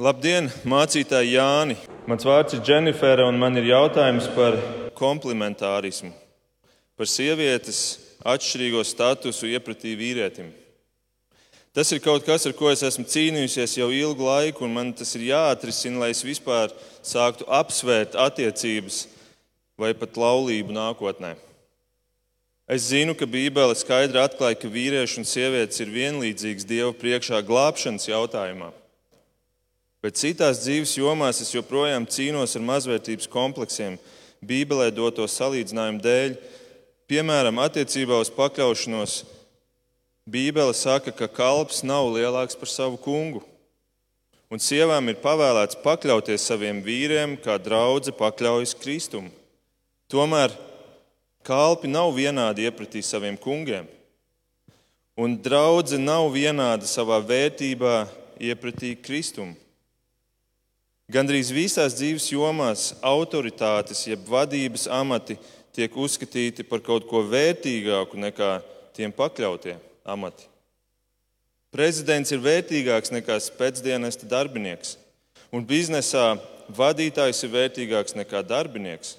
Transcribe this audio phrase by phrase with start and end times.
[0.00, 1.74] Labdien, mācītāji Jāni!
[2.08, 4.54] Mans vārds ir Dženifera, un man ir jautājums par
[4.96, 6.08] komplementārismu,
[6.96, 7.80] par sievietes
[8.24, 10.48] atšķirīgo statusu iepratī vīrietim.
[11.76, 15.12] Tas ir kaut kas, ar ko es esmu cīnījusies jau ilgu laiku, un man tas
[15.20, 16.72] ir jāatrisina, lai es vispār
[17.04, 19.02] sāktu apsvērt attiecības
[19.76, 21.36] vai pat laulību nākotnē.
[22.72, 28.08] Es zinu, ka Bībele skaidri atklāja, ka vīrieši un sievietes ir vienlīdzīgas Dieva priekšā glābšanas
[28.08, 28.72] jautājumā.
[30.00, 33.98] Bet citās dzīves jomās es joprojām cīnos ar mazvērtības kompleksiem,
[34.40, 36.38] Bībelē doto salīdzinājumu dēļ.
[37.10, 39.18] Piemēram, attiecībā uz pakļaušanos
[40.30, 43.42] Bībele saka, ka kalps nav lielāks par savu kungu.
[44.50, 49.28] Un sievām ir pavēlēts pakļauties saviem vīriem, kā draudzene pakļaujas Kristum.
[50.10, 50.56] Tomēr
[51.46, 53.86] kalpi nav vienādi iepratī saviem kungiem.
[55.20, 58.06] Un draudzene nav vienāda savā vērtībā
[58.40, 59.52] iepratī Kristum.
[61.10, 65.34] Gandrīz visās dzīves jomās autoritātes, jeb vadības amati
[65.74, 68.50] tiek uzskatīti par kaut ko vērtīgāku nekā
[68.94, 69.74] tiem pakļautie
[70.06, 70.46] amati.
[71.74, 74.96] Prezidents ir vērtīgāks nekā pēcdienesta darbinieks,
[75.50, 76.36] un biznesā
[76.78, 79.16] vadītājs ir vērtīgāks nekā darbinieks.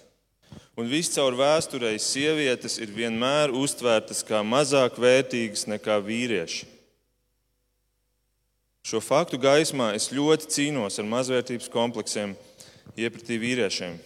[0.79, 6.69] Un viscaur vēsturei sievietes ir vienmēr uztvērtas kā mazāk vērtīgas nekā vīrieši.
[8.81, 12.33] Šo faktu gaismā es ļoti cīnos ar mazvērtības kompleksiem
[12.97, 13.99] iepratī vīriešiem.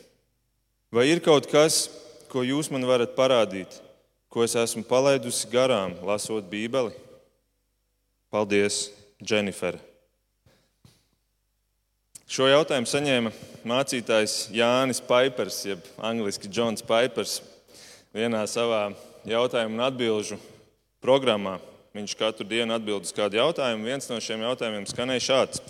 [0.91, 1.87] Vai ir kaut kas,
[2.31, 3.79] ko jūs man varat parādīt,
[4.27, 6.91] ko es esmu palaidusi garām, lasot Bībeli?
[8.31, 8.89] Paldies,
[9.23, 9.79] Dženifere!
[12.27, 13.31] Šo jautājumu saņēma
[13.69, 17.37] mācītājs Jānis Paipers, jeb angļuiski Džons Paipers,
[18.11, 18.89] vienā savā
[19.29, 20.39] jautājumu un atbildžu
[21.05, 21.59] programmā.
[21.95, 23.87] Viņš katru dienu atbild uz kādu jautājumu.
[23.87, 25.61] Viens no šiem jautājumiem skanēja šāds.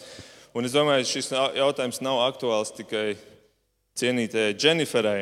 [0.58, 3.12] Un es domāju, šis jautājums nav aktuāls tikai
[4.00, 5.20] cienītajai Dženiferai,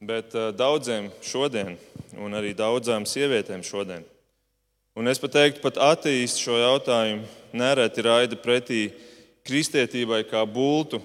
[0.00, 1.76] bet uh, daudziem šodien,
[2.16, 4.06] un arī daudzām sievietēm šodien.
[4.96, 8.86] Un es pat teiktu, pat ateisti šo jautājumu nereti raida pretī
[9.44, 11.02] kristietībai kā bultu,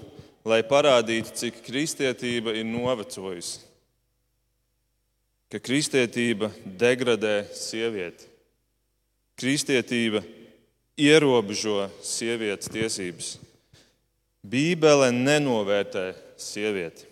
[0.47, 3.65] lai parādītu, cik kristietība ir novecojusi.
[5.51, 8.32] Ka kristietība degradē sievieti.
[9.39, 10.21] Kristietība
[10.99, 13.37] ierobežo sievietes tiesības.
[14.43, 17.07] Bībele nenovērtē sievieti.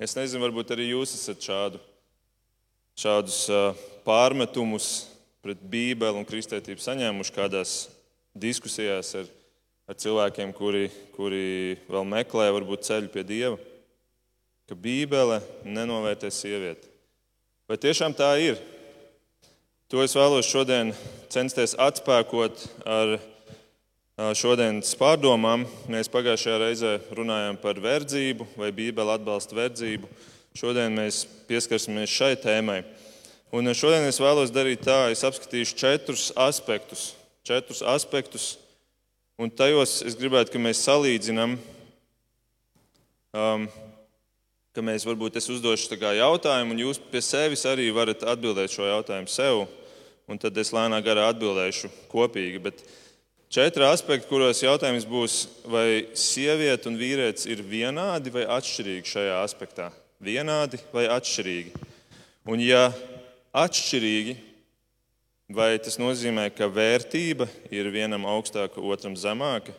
[0.00, 1.80] Es nezinu, varbūt arī jūs esat šādu,
[2.98, 3.44] šādus
[4.06, 4.88] pārmetumus
[5.44, 7.74] pret Bībeli un kristietību saņēmuši kādās
[8.34, 9.28] diskusijās ar,
[9.86, 13.60] ar cilvēkiem, kuri, kuri vēl meklē varbūt ceļu pie Dieva.
[14.64, 16.88] Ka Bībele nenovērtē sievieti.
[17.68, 18.58] Vai tiešām tā ir?
[19.94, 20.88] To es vēlos šodien
[21.30, 23.12] censties atspēkot ar
[24.34, 25.68] šodienas pārdomām.
[25.86, 30.10] Mēs pagājušajā reizē runājām par verdzību, vai Bībele atbalsta verdzību.
[30.58, 32.80] Šodien mēs pieskarsimies šai tēmai.
[33.54, 37.12] Un šodien es vēlos darīt tā, es apskatīšu četrus aspektus.
[37.46, 38.48] Četrus aspektus
[39.38, 41.54] un tajos es gribētu, ka mēs salīdzinām,
[43.30, 43.70] um,
[44.74, 49.30] ka mēs varbūt es uzdošu jautājumu, un jūs pie sevis arī varat atbildēt šo jautājumu
[49.30, 49.62] sev
[50.30, 52.60] un tad es lēnā garā atbildēšu kopīgi.
[52.64, 52.82] Bet
[53.52, 55.36] četri aspekti, kuros jautājums būs,
[55.68, 59.90] vai sieviete un vīrietis ir vienādi vai atšķirīgi šajā aspektā?
[60.24, 61.74] Vienādi vai atšķirīgi?
[62.48, 62.88] Un, ja
[63.56, 64.36] atšķirīgi,
[65.54, 69.74] vai tas nozīmē, ka vērtība ir vienam augstāka, otram zemāka?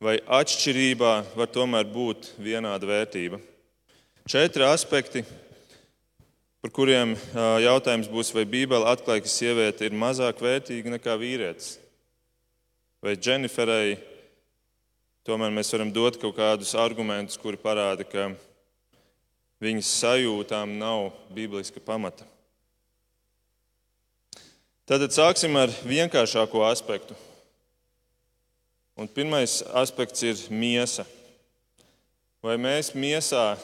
[0.00, 3.40] Vai atšķirībā var tomēr būt vienāda vērtība?
[4.28, 5.22] Četri aspekti,
[6.62, 7.14] par kuriem
[7.62, 11.76] jautājums būs, vai Bībele atklāja, ka sieviete ir mazāk vērtīga nekā vīrietis.
[13.04, 13.96] Vai Dženiferai
[15.26, 18.30] tomēr mēs varam dot kaut kādus argumentus, kuri parāda, ka
[19.62, 22.26] viņas sajūtām nav bibliska pamata.
[24.86, 27.16] Tad sāksim ar vienkāršāko aspektu.
[28.96, 31.04] Un pirmais aspekts ir miesa.
[32.40, 33.56] Vai mēs miesā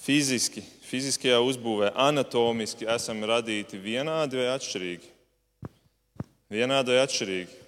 [0.00, 5.12] fiziski fiziskajā uzbūvē, anatomiski esam radīti vienādi vai atšķirīgi?
[6.52, 7.62] Vienādi vai atšķirīgi?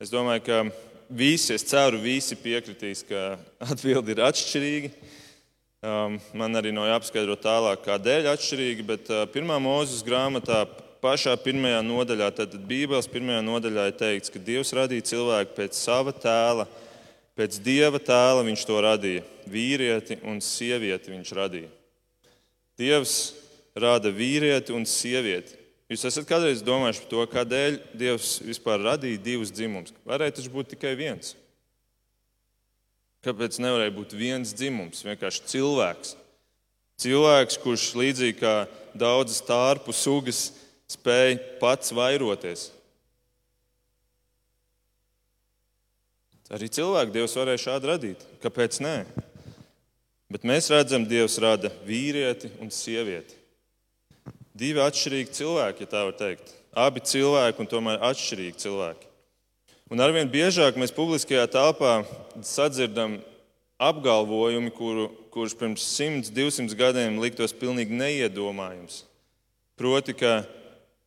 [0.00, 0.60] Es domāju, ka
[1.10, 3.38] visi, es ceru, visi piekritīs, ka
[3.70, 4.92] atbildi ir atšķirīgi.
[5.80, 10.66] Um, man arī nav jāpaskaidro tālāk, kādēļ atšķirīgi, bet uh, pirmā mūzes grāmatā,
[11.00, 16.12] pašā pirmajā nodaļā, tad Bībeles pirmajā nodaļā ir teikts, ka Dievs radīja cilvēku pēc sava
[16.12, 16.68] tēla,
[17.38, 19.26] pēc Dieva tēla viņš to radīja.
[19.50, 21.70] Vīrieti un sievieti viņš radīja.
[22.80, 23.16] Dievs
[23.76, 25.58] rada vīrieti un sievieti.
[25.90, 29.94] Jūs esat kādreiz domājuši par to, kādēļ Dievs vispār radīja divus dzimumus?
[30.06, 31.34] Varēja taču būt tikai viens.
[33.26, 36.14] Kāpēc nevarēja būt viens dzimums, vienkārši cilvēks?
[37.00, 38.54] Cilvēks, kurš līdzīgi kā
[38.96, 40.50] daudzas tārpu sugas,
[40.88, 42.68] spēja pats vairoties.
[46.50, 48.24] Arī cilvēku Dievs varēja šādi radīt.
[48.42, 48.94] Kāpēc nē?
[50.30, 53.34] Bet mēs redzam, Dievs rada vīrieti un sievieti.
[54.54, 56.52] Divi atšķirīgi cilvēki, ja tā var teikt.
[56.70, 59.08] Abi cilvēki un tomēr atšķirīgi cilvēki.
[59.90, 62.04] Un arvien biežāk mēs publiskajā telpā
[62.46, 63.16] sadzirdam
[63.80, 69.00] apgalvojumi, kuru, kurus pirms 100, 200 gadiem liktos pilnīgi neiedomājams.
[69.80, 70.44] Proti, ka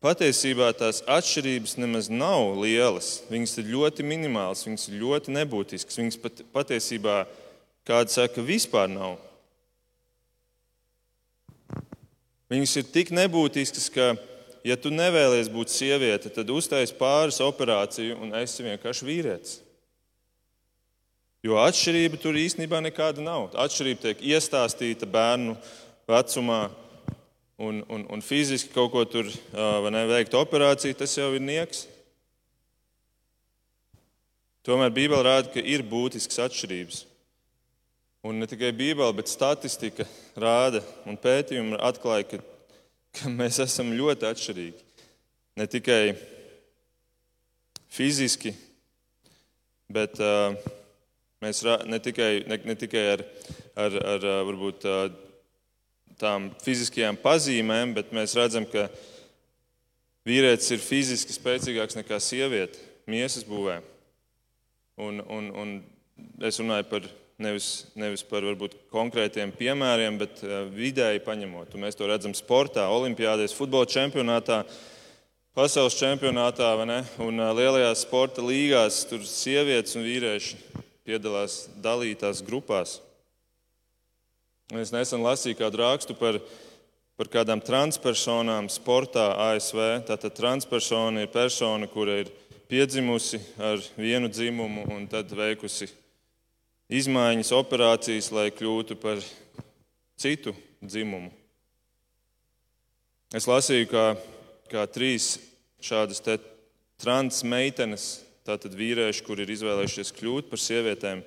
[0.04, 3.22] patiesībā tās atšķirības nemaz nav lielas.
[3.30, 6.00] Viņas ir ļoti minimālas, viņas ir ļoti nebūtiskas.
[6.02, 7.22] Viņas pat, patiesībā,
[7.88, 9.18] kāda saka, vispār nav.
[12.52, 14.12] Viņas ir tik nebūtiskas, ka,
[14.66, 19.60] ja tu nevēlies būt sieviete, tad uztais pāris operāciju un esi vienkārši vīrietis.
[21.44, 23.50] Jo atšķirība tur īstenībā nekāda nav.
[23.60, 25.58] Atšķirība tiek iestāstīta bērnu
[26.08, 26.62] vecumā,
[27.60, 29.28] un, un, un fiziski kaut ko tur
[29.92, 31.84] ne, veikt operāciju, tas jau ir nieks.
[34.64, 37.02] Tomēr Bībele rāda, ka ir būtisks atšķirības.
[38.24, 40.06] Un ne tikai Bībele, bet statistika
[40.40, 42.40] rāda un pētījumi atklāja, ka,
[43.18, 44.86] ka mēs esam ļoti atšķirīgi.
[45.60, 46.14] Ne tikai
[47.94, 48.54] fiziski,
[49.92, 50.56] bet uh,
[51.44, 53.22] Mēs ne tikai, ne, ne tikai ar,
[53.76, 54.86] ar, ar varbūt,
[56.16, 58.86] tām fiziskajām pazīmēm, bet mēs redzam, ka
[60.24, 62.80] vīrietis ir fiziski spēcīgāks nekā sieviete
[63.10, 63.80] miesas būvē.
[65.04, 65.74] Un, un, un
[66.48, 70.42] es runāju par nevis, nevis par varbūt, konkrētiem piemēriem, bet
[70.74, 71.74] vidēji paņemot.
[71.74, 74.62] Un mēs to redzam sportā, olimpiādēs, futbola čempionātā,
[75.56, 76.70] pasaules čempionātā
[77.22, 79.04] un lielajās sporta līgās.
[79.10, 80.60] Tur sievietes un vīrieši
[81.04, 83.00] piedalās dalītās grupās.
[84.72, 86.38] Es nesen lasīju kādu rakstu par,
[87.18, 89.82] par kādām transpersonām sportā ASV.
[90.08, 92.32] Tātad transpersona ir persona, kura ir
[92.70, 95.90] piedzimusi ar vienu dzimumu un tad veikusi
[96.92, 99.22] izmaiņas, operācijas, lai kļūtu par
[100.20, 100.54] citu
[100.84, 101.30] dzimumu.
[103.34, 104.04] Es lasīju, kā,
[104.70, 105.38] kā trīs
[105.82, 106.22] šādas
[107.02, 111.24] transmeitenes tātad vīrieši, kuri ir izvēlējušies kļūt par sievietēm,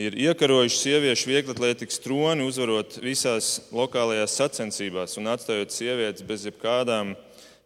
[0.00, 7.12] ir iekarojuši sieviešu vieglatlētikas troni, uzvarot visās lokālajās sacensībās un atstājot sievietes bez jebkādām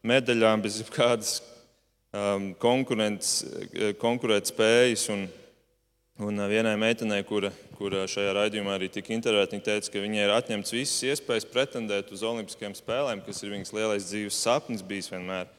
[0.06, 1.38] medaļām, bez jebkādas
[2.10, 5.08] um, konkurēt spējas.
[6.16, 10.22] Un, un vienai meitenei, kura, kura šajā raidījumā arī tika intervētāta, viņa teica, ka viņai
[10.24, 15.12] ir atņemts visas iespējas pretendēt uz Olimpiskajām spēlēm, kas ir viņas lielais dzīves sapnis bijis
[15.12, 15.52] vienmēr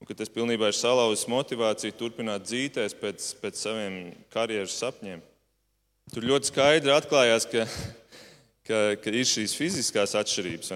[0.00, 3.98] un ka tas pilnībā ir salauzis motivāciju turpināt dzīties pēc, pēc saviem
[4.32, 5.20] karjeras sapņiem.
[6.10, 7.66] Tur ļoti skaidri atklājās, ka,
[8.66, 10.72] ka, ka ir šīs fiziskās atšķirības.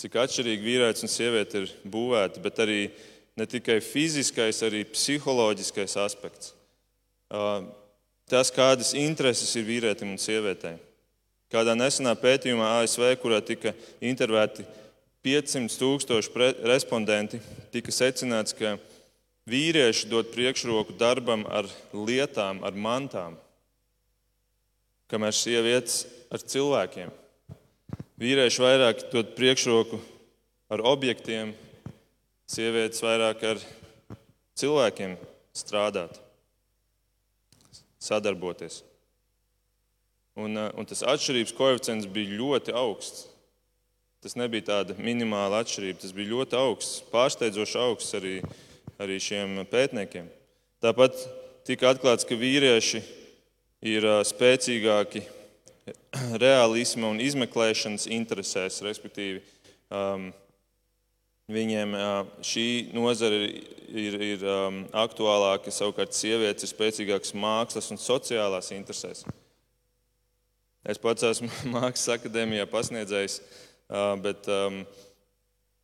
[0.00, 2.80] Cik atšķirīgi vīrietis un sieviete ir būvēti, bet arī
[3.36, 6.54] ne tikai fiziskais, arī psiholoģiskais aspekts.
[8.32, 10.78] Tas, kādas intereses ir vīrietim un sievietei.
[11.52, 14.64] Kādā nesenā pētījumā ASV, kurā tika intervētāti
[15.22, 17.42] 500 tūkstoši respondenti
[17.74, 18.78] tika secināts, ka
[19.52, 23.36] vīrieši dod priekšroku darbam ar lietām, ar mantām,
[25.12, 27.12] kamēr sievietes ar cilvēkiem.
[28.16, 30.00] Vīrieši vairāk dod priekšroku
[30.72, 31.52] ar objektiem,
[32.48, 33.62] sievietes vairāk ar
[34.56, 35.18] cilvēkiem
[35.52, 36.21] strādāt,
[38.02, 38.82] sadarboties.
[40.38, 43.26] Un, un tas atšķirības koeficients bija ļoti augsts.
[44.22, 48.36] Tas nebija tāda minimāla atšķirība, tas bija ļoti augsts, pārsteidzoši augsts arī,
[49.02, 50.28] arī šiem pētniekiem.
[50.82, 51.18] Tāpat
[51.66, 53.02] tika atklāts, ka vīrieši
[53.92, 55.24] ir spēcīgāki
[56.44, 59.42] realisma un izmeklēšanas interesēs, respektīvi.
[59.92, 60.30] Um,
[61.52, 61.94] Viņiem
[62.46, 62.66] šī
[62.96, 63.42] nozare
[63.92, 64.44] ir, ir,
[64.96, 69.26] aktuālāka, savukārt sievietes ir spēcīgākas mākslas un sociālās interesēs.
[70.82, 73.40] Es pats esmu Mākslas akadēmijā pasniedzējis
[74.22, 74.48] bet,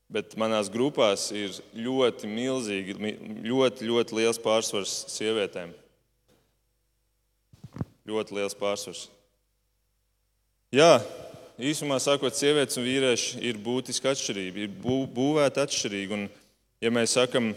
[0.08, 2.96] bet manās grupās ir ļoti milzīgi,
[3.44, 5.74] ļoti, ļoti liels pārsvars sievietēm.
[8.08, 9.08] Ļoti liels pārsvars.
[10.72, 10.98] Jā,
[11.58, 16.14] īsumā sakot, sievietes un vīrieši ir būtiski atšķirīgi, ir bū, būvēti atšķirīgi.
[16.14, 16.28] Un,
[16.84, 17.50] ja mēs sakam,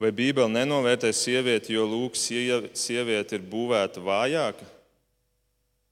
[0.00, 4.68] vai Bībele nenovērtē sievieti, jo lūk, sieviete ir būvēta vājāka,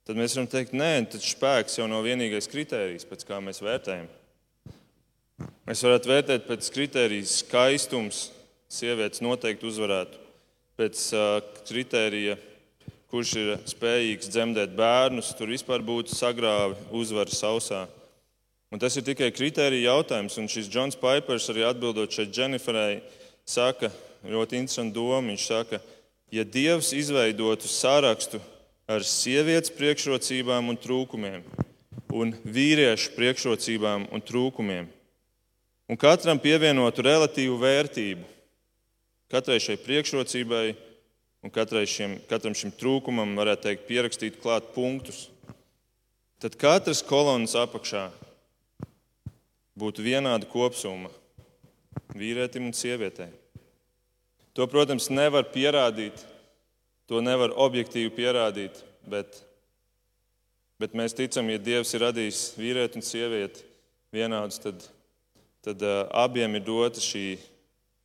[0.05, 4.09] tad mēs varam teikt, nē, tad spēks jau nav vienīgais kritērijs, pēc kā mēs vērtējam.
[5.69, 8.29] Mēs varētu vērtēt pēc kritērijas skaistums,
[8.71, 10.21] sievietes noteikti uzvarētu.
[10.79, 12.37] Pēc uh, kritērija,
[13.15, 17.85] kurš ir spējīgs dzemdēt bērnus, tur vispār būtu sagrāvi uzvaras sausā.
[18.75, 20.35] Un tas ir tikai kritērija jautājums.
[20.41, 23.05] Un šis Džons Paipers arī atbildot šeit Dženiferai,
[23.47, 23.93] saka
[24.27, 25.31] ļoti interesantu domu.
[25.31, 25.79] Viņš saka,
[26.35, 28.41] ja Dievs izveidotu sārakstu
[28.91, 31.45] ar sievietes priekšrocībām un trūkumiem,
[32.11, 34.91] un vīriešu priekšrocībām un trūkumiem,
[35.87, 38.27] un katram pievienotu relatīvu vērtību,
[39.31, 40.67] katrai šai priekšrocībai
[41.45, 45.29] un šiem, katram šim trūkumam, varētu teikt, pierakstīt klāt punktus,
[46.41, 48.11] tad katras kolonas apakšā
[49.77, 51.11] būtu vienāda kopsumma
[52.15, 53.29] vīrietim un sievietei.
[54.55, 56.15] To, protams, nevar pierādīt,
[57.11, 59.43] to nevar objektīvi pierādīt, bet,
[60.79, 63.67] bet mēs ticam, ja Dievs ir radījis vīrieti un sievieti
[64.15, 64.87] vienādus, tad,
[65.67, 67.35] tad uh, abiem ir dota šī,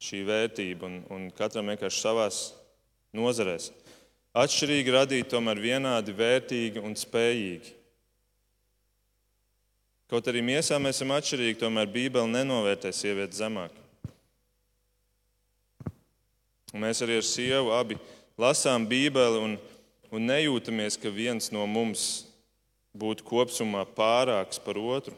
[0.01, 2.41] šī vērtība un, un katram vienkārši savās
[3.15, 3.71] nozarēs.
[4.37, 7.75] Atšķirīgi radīt, tomēr vienādi vērtīgi un spējīgi.
[10.09, 13.73] Kaut arī miesā mēs esam atšķirīgi, tomēr Bībele nenovērtē sievieti zemāk.
[16.73, 17.97] Un mēs arī ar sievu abi
[18.37, 19.55] lasām Bībeli un,
[20.13, 22.25] un nejūtamies, ka viens no mums
[22.97, 25.13] būtu kopumā pārāks par otru.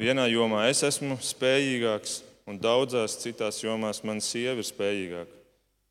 [0.00, 5.39] Vienā jomā es esmu spējīgāks, un daudzās citās jomās mana sieva ir spējīgāka.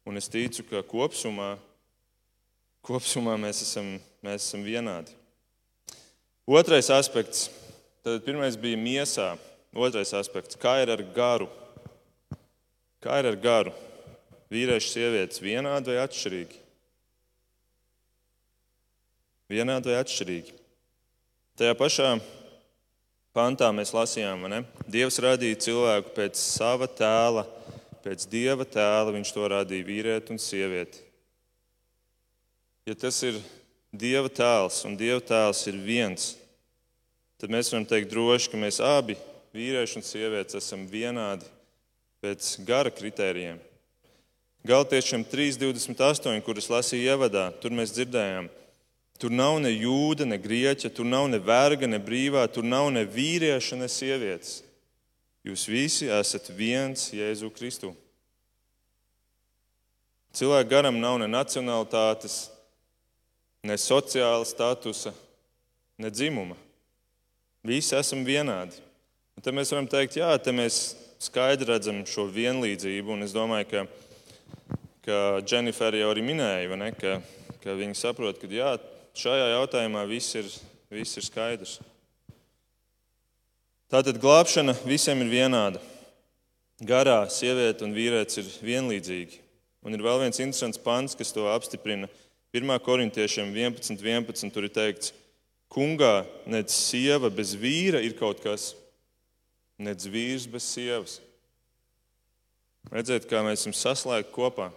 [0.09, 1.51] Un es ticu, ka kopumā,
[2.81, 3.91] kopumā mēs, esam,
[4.25, 5.13] mēs esam vienādi.
[6.49, 7.43] Otrais aspekts.
[8.01, 9.35] Tad pirmais bija miesā.
[9.69, 10.57] Otrais aspekts.
[10.57, 11.45] Kā ir ar garu?
[13.05, 13.75] Kā ir ar garu?
[14.49, 16.57] Vīrieši, sievietes vienādi vai atšķirīgi?
[19.53, 20.57] Vienādi vai atšķirīgi?
[21.61, 22.09] Tajā pašā
[23.37, 27.45] pantā mēs lasījām, ka Dievs radīja cilvēku pēc sava tēla
[28.03, 31.01] pēc dieva tēla viņš to radīja vīrieti un sievieti.
[32.87, 33.39] Ja tas ir
[33.93, 36.33] dieva tēls un dieva tēls ir viens,
[37.41, 39.17] tad mēs varam teikt droši, ka mēs abi,
[39.55, 41.47] vīrieši un sievietes, esam vienādi
[42.23, 43.59] pēc gara kritērijiem.
[44.67, 48.49] Galtiešiem 3,28, kurus lasīja ievadā, tur mēs dzirdējām,
[49.19, 53.05] tur nav ne jūda, ne grieķa, tur nav ne verga, ne brīvā, tur nav ne
[53.07, 54.59] vīrieša, ne sievietes.
[55.47, 57.93] Jūs visi esat viens Jēzu Kristu.
[60.35, 62.49] Cilvēkam garam nav ne nacionālitātes,
[63.63, 65.13] ne sociāla statusa,
[65.97, 66.57] ne dzimuma.
[67.65, 68.77] Visi esam vienādi.
[69.35, 70.93] Un te mēs varam teikt, jā, te mēs
[71.23, 73.15] skaidri redzam šo vienlīdzību.
[73.15, 74.77] Un es domāju, ka,
[75.07, 77.19] ka Dženifera jau arī minēja, ne, ka,
[77.63, 78.75] ka viņi saprot, ka jā,
[79.19, 80.51] šajā jautājumā viss ir,
[80.91, 81.79] viss ir skaidrs.
[83.89, 85.79] Tātad glābšana visiem ir vienāda.
[86.85, 89.39] Garā sieviete un vīrietis ir vienlīdzīgi.
[89.81, 92.05] Un ir vēl viens interesants pants, kas to apstiprina.
[92.53, 92.75] 1.
[92.85, 94.53] korintiešiem 11, 11.
[94.53, 95.09] Tur ir teikts,
[95.73, 98.75] kungā nec sieva bez vīra ir kaut kas,
[99.81, 101.17] nec vīrs bez sievas.
[102.93, 104.69] Redziet, kā mēs esam saslēgti kopā.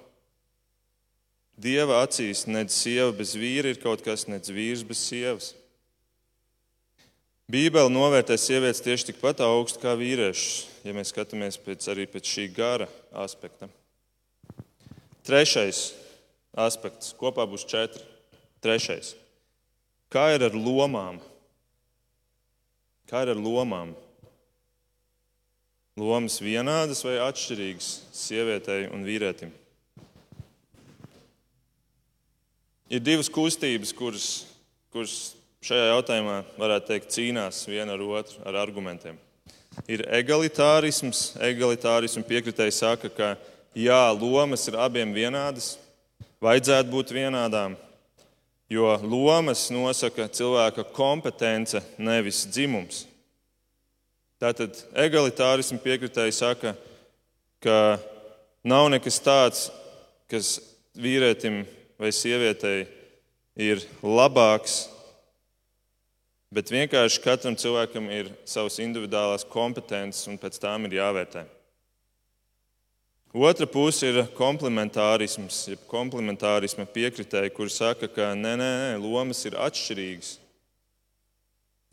[1.61, 5.53] Dieva acīs nec sieva bez vīra ir kaut kas, nec vīrs bez sievas.
[7.51, 12.47] Bībele novērtē sievietes tieši tikpat augstu kā vīriešus, ja mēs skatāmies pēc, arī pēc šī
[12.55, 12.87] gara
[13.25, 13.69] aspekta.
[15.27, 15.91] Trešais
[16.59, 18.03] aspekts, kopā būs četri.
[18.63, 19.17] Trešais.
[20.13, 21.19] Kā ir ar lomām?
[23.11, 23.95] Kā ir ar lomām?
[25.99, 29.51] Lomas vienādas vai atšķirīgas sievietei un vīrietim?
[32.93, 34.27] Ir divas kustības, kuras,
[34.93, 35.33] kuras
[35.63, 39.19] šajā jautājumā, varētu teikt, cīnās viena ar otru ar argumentiem.
[39.89, 41.33] Ir egalitārisms.
[41.41, 43.31] Egalitārismu piekritēji saka, ka
[43.79, 45.77] jā, lomas ir abiem vienādas,
[46.43, 47.77] vajadzētu būt vienādām,
[48.73, 53.07] jo lomas nosaka cilvēka kompetence, nevis dzimums.
[54.43, 56.75] Tātad egalitārismu piekritēji saka,
[57.63, 57.77] ka
[58.67, 59.69] nav nekas tāds,
[60.27, 60.57] kas
[60.99, 61.63] vīrietim
[62.01, 62.89] vai sievietei
[63.55, 64.89] ir labāks
[66.53, 71.47] Bet vienkārši katram cilvēkam ir savas individuālās kompetences, un pēc tām ir jāvērtē.
[73.33, 79.57] Otra puse ir komplementārisms, jeb komplementārisma piekritēji, kur saka, ka nē, nē, nē, lomas ir
[79.57, 80.35] atšķirīgas.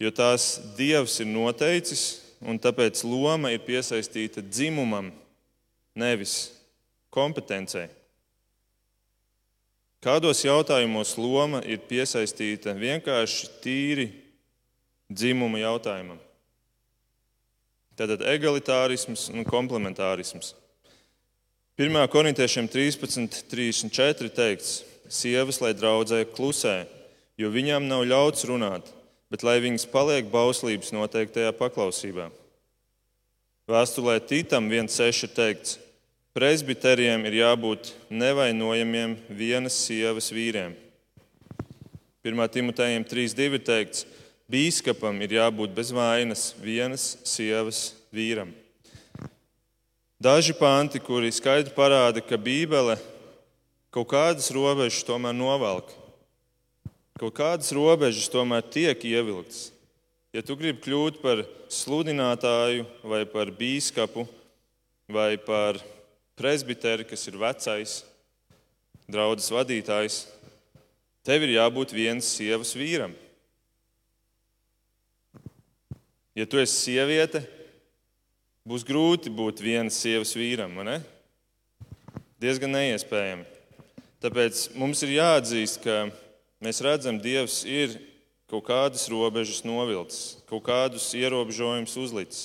[0.04, 2.04] Jo tās Dievs ir noteicis,
[2.44, 5.14] un tāpēc loma ir piesaistīta dzimumam,
[5.96, 6.50] nevis
[7.16, 7.88] kompetencei.
[10.04, 14.12] Kādos jautājumos loma ir piesaistīta vienkārši tīri
[15.10, 16.20] dzimuma jautājumam.
[18.00, 20.54] Tātad egalitārisms un komplementārisms.
[21.80, 21.96] 1.
[22.12, 26.84] korintiešiem 13, 34 teikts, sievas, lai draudzē klusē,
[27.40, 28.88] jo viņām nav ļauts runāt,
[29.32, 32.30] bet lai viņas paliek bauslības noteiktajā paklausībā.
[33.70, 35.78] Vēstulē Tītam 1.6 teikts,
[36.36, 40.74] presbiteriem ir jābūt nevainojamiem vienas sievas vīriem.
[42.26, 42.48] 1.
[42.52, 44.08] Timotejam 3.2 teikts,
[44.50, 48.52] bīskapam ir jābūt bez vainas vienas sievas vīram.
[50.20, 52.98] Daži panti, kuri skaidri parāda, ka Bībele
[53.94, 55.94] kaut kādas robežas tomēr novelk.
[57.20, 59.70] Kaut kādas robežas tomēr tiek ievilktas.
[60.36, 64.28] Ja tu gribi kļūt par sludinātāju, vai par bīskapu,
[65.10, 65.80] vai par
[66.38, 67.96] presbiteri, kas ir vecais,
[69.10, 70.20] draugs vadītājs,
[71.26, 73.16] tev ir jābūt vienas sievas vīram.
[76.40, 77.42] Ja tu esi sieviete,
[78.64, 80.94] būs grūti būt vienas sievas vīram, vai ne?
[82.40, 83.44] Diezgan neiespējami.
[84.24, 86.06] Tāpēc mums ir jāatzīst, ka
[86.64, 87.98] mēs redzam, Dievs ir
[88.48, 92.42] kaut kādas robežas novilcis, kaut kādus ierobežojumus uzlicis.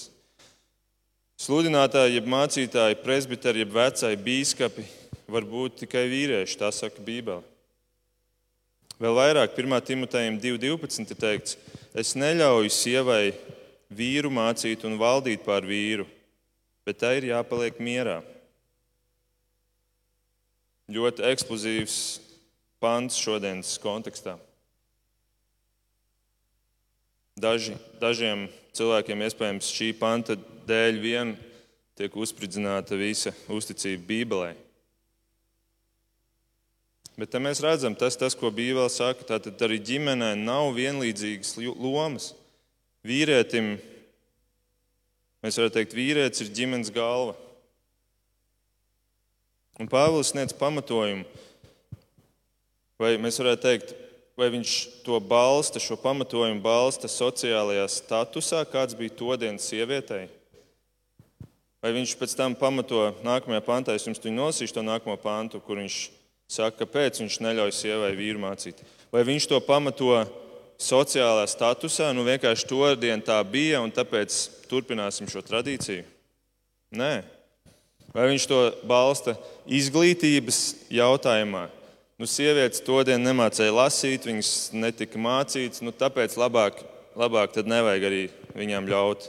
[1.39, 4.91] Sludinātāji, jeb mācītāji, presbiteri, jeb vecāki bīskapi
[5.31, 7.47] var būt tikai vīrieši, tā saka Bībele.
[8.99, 9.81] Vēl vairāk, 1.
[9.87, 11.11] Timotejam 2.12.
[11.15, 11.61] ir teikts,
[11.95, 13.29] es neļauju sievai
[13.97, 16.07] vīru mācīt un valdīt pār vīru,
[16.87, 18.21] bet tai ir jāpaliek mierā.
[20.93, 21.99] Ļoti eksplozīvs
[22.83, 24.37] pants šodienas kontekstā.
[27.41, 28.45] Daži, dažiem
[28.77, 30.37] cilvēkiem iespējams šī panta
[30.69, 31.33] dēļ vien
[31.99, 34.53] tiek uzspridzināta visa uzticība Bībelē.
[37.15, 42.33] Bet te mēs redzam, tas, tas ko Bībele saka, tātad arī ģimenē nav vienlīdzīgas lomas.
[43.05, 43.75] Vīrietim,
[45.45, 47.35] mēs varētu teikt, vīrietis ir ģimenes galva.
[49.77, 51.27] Un Pāvils sniedz pamatojumu,
[53.03, 53.93] vai mēs varētu teikt,
[54.41, 60.31] vai viņš to balsta, šo pamatojumu balsta sociālajā statusā, kāds bija to dienas sievietei.
[61.85, 65.99] Vai viņš pēc tam pamato nākamajā pantā, es jums nosīšu to nākamo pantu, kur viņš
[66.49, 68.81] saka, kāpēc viņš neļauj sievai vīru mācīt.
[69.13, 70.23] Vai viņš to pamato
[70.81, 74.37] sociālā statusā, nu vienkārši to dienu tā bija, un tāpēc
[74.71, 76.05] turpināsim šo tradīciju?
[76.95, 77.15] Nē.
[78.15, 79.35] Vai viņš to balsta
[79.67, 80.61] izglītības
[80.95, 81.67] jautājumā?
[82.15, 86.79] Nu, sievietes to dienu nemācīja lasīt, viņas netika mācītas, nu, tāpēc labāk,
[87.19, 88.23] labāk nevajag arī
[88.55, 89.27] viņām ļaut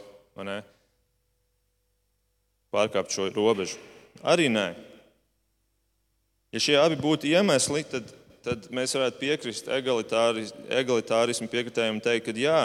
[2.76, 3.80] pārkāpt šo robežu.
[4.22, 4.74] Arī nē.
[6.54, 8.14] Ja šie abi būtu iemesli, tad
[8.46, 12.60] tad mēs varētu piekrist egalitāris, egalitārismu piekritējiem un teikt, ka jā,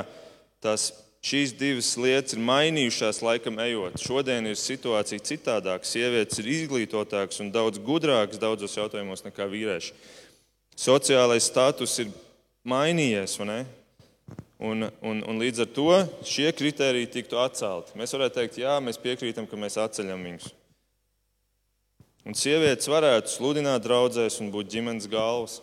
[0.62, 0.90] tās,
[1.24, 3.98] šīs divas lietas ir mainījušās laikam ejot.
[4.00, 5.88] Šodien ir situācija citādāka.
[5.88, 9.96] Sievietes ir izglītotākas un daudz gudrākas daudzos jautājumos nekā vīrieši.
[10.80, 12.12] Sociālais status ir
[12.64, 13.36] mainījies?
[13.40, 15.90] Un, un, un līdz ar to
[16.28, 17.96] šie kriteriji tiktu atcelti.
[17.96, 20.52] Mēs varētu teikt, jā, mēs piekrītam, ka mēs atceļam viņus.
[22.28, 25.60] Un sievietes varētu sludināt draudzēs un būt ģimenes galvas.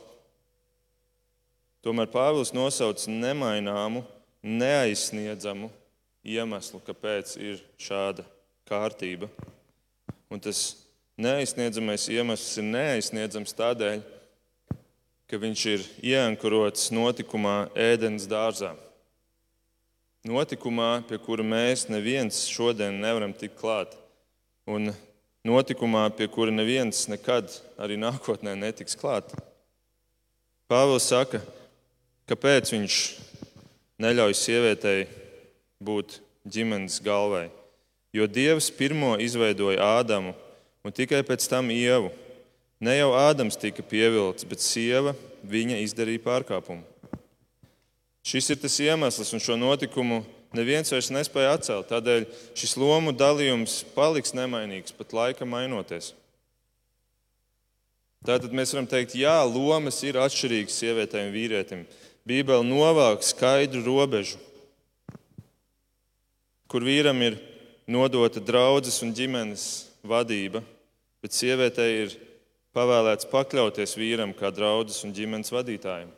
[1.88, 4.02] Tomēr Pāvils nosauc nemaināmu,
[4.44, 5.70] neaizsniedzamu
[6.28, 8.26] iemeslu, kāpēc ir šāda
[8.68, 9.30] kārtība.
[10.28, 10.82] Un tas
[11.16, 14.04] neaizsniedzamais iemesls ir neaizsniedzams tādēļ,
[15.32, 18.74] ka viņš ir ieankurots notikumā ēdienas dārzā.
[20.28, 23.96] Notikumā, pie kura mēs neviens šodien nevaram tikt klāt.
[24.68, 24.92] Un
[25.48, 27.48] notikumā, pie kura neviens nekad
[27.80, 29.32] arī nākotnē netiks klāt.
[30.68, 31.40] Pāvils saka,
[32.28, 32.96] Kāpēc viņš
[34.04, 35.06] neļauj sievietei
[35.80, 37.48] būt ģimenes galvai?
[38.12, 40.34] Jo Dievs pirmo izveidoja Ādamu
[40.84, 42.12] un tikai pēc tam ievu.
[42.84, 45.16] Ne jau Ādams tika pievilkts, bet sieva
[45.48, 46.84] viņa izdarīja pārkāpumu.
[48.28, 50.20] Šis ir tas iemesls, un šo notikumu
[50.56, 51.88] neviens vairs nespēja atcelt.
[51.88, 52.26] Tādēļ
[52.60, 56.12] šis lomu dalījums paliks nemainīgs, pat laika mainoties.
[58.28, 61.86] Tātad mēs varam teikt, jā, lomas ir atšķirīgas sievietēm un vīrietim.
[62.28, 64.36] Bībele novāk skaidru robežu,
[66.68, 67.38] kur vīram ir
[67.88, 69.64] nodota draudzes un ģimenes
[70.04, 70.60] vadība,
[71.24, 72.18] bet sievietei ir
[72.76, 76.12] pavēlēts pakļauties vīram kā draudzes un ģimenes vadītājiem.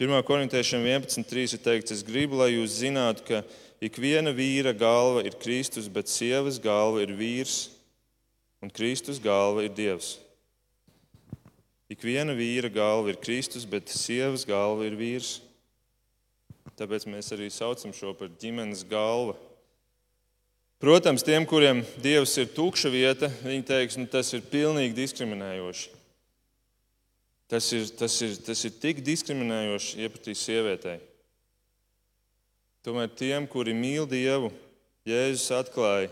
[0.00, 0.16] 1.
[0.26, 3.44] korintiešiem 11.3 ir teikts, es gribu, lai jūs zinātu, ka
[3.84, 7.68] ik viena vīra galva ir Kristus, bet sievas galva ir vīrs,
[8.64, 10.23] un Kristus galva ir Dievs.
[11.92, 15.38] Ik viena vīra galva ir Kristus, bet sievas galva ir vīrs.
[16.78, 19.36] Tāpēc mēs arī saucam šo par ģimenes galvu.
[20.82, 25.92] Protams, tiem, kuriem Dievs ir tukša vieta, viņi teiks, nu, tas ir pilnīgi diskriminējoši.
[27.48, 30.98] Tas ir, tas ir, tas ir tik diskriminējoši iepratīt sievietei.
[32.84, 34.50] Tomēr tiem, kuri mīl Dievu,
[35.08, 36.10] Jēzus atklāja,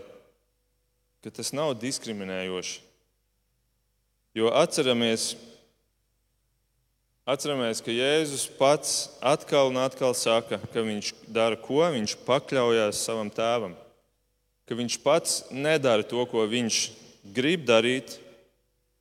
[1.25, 2.79] ka tas nav diskriminējoši.
[4.37, 5.33] Jo atceramies,
[7.25, 11.79] atceramies, ka Jēzus pats atkal un atkal saka, ka viņš dara ko?
[11.93, 13.77] Viņš pakļaujas savam tēvam.
[14.67, 16.83] Ka viņš pats nedara to, ko viņš
[17.35, 18.17] grib darīt,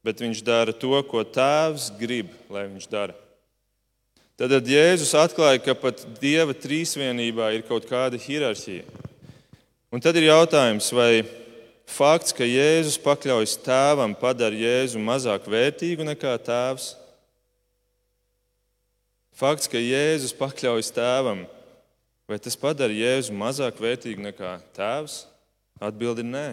[0.02, 3.18] bet viņš dara to, ko tēvs grib, lai viņš dara.
[4.38, 8.82] Tad Jēzus atklāja, ka pat Dieva trīsvienībā ir kaut kāda hierarhija.
[9.92, 11.22] Un tad ir jautājums, vai
[11.86, 16.94] fakts, ka Jēzus pakļaujas tēvam, padara Jēzu mazāk vērtīgu nekā tēvs.
[19.32, 21.46] Fakts, ka Jēzus pakļaujas tēvam,
[22.28, 25.22] vai tas padara Jēzu mazāk vērtīgu nekā tēvs?
[25.82, 26.48] Atbildi nē.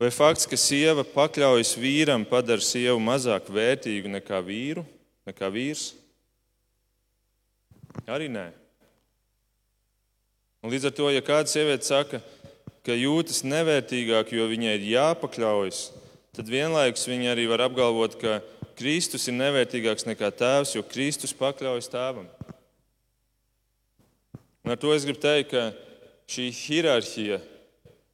[0.00, 4.82] Vai fakts, ka sieva pakļaujas vīram, padara sievu mazāk vērtīgu nekā vīru,
[5.28, 5.92] nekā vīrs?
[8.10, 8.48] Arī nē.
[10.64, 12.18] Un līdz ar to, ja kāda sieviete saka,
[12.84, 15.84] ka jūtas nevērtīgāk, jo viņai ir jāpakļaujas,
[16.34, 18.40] tad vienlaikus viņa arī var apgalvot, ka
[18.78, 22.28] Kristus ir nevērtīgāks nekā tēvs, jo Kristus pakļaujas tēvam.
[24.64, 25.70] Un ar to es gribu teikt, ka
[26.30, 27.40] šī hierarhija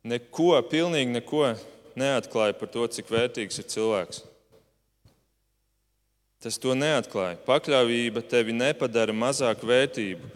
[0.03, 1.53] neko, pilnīgi neko
[1.99, 4.25] neatklāja par to, cik vērtīgs ir cilvēks.
[6.41, 7.39] Tas to neatklāja.
[7.45, 10.31] Pakļāvība tevi nepadara mazāk vērtību,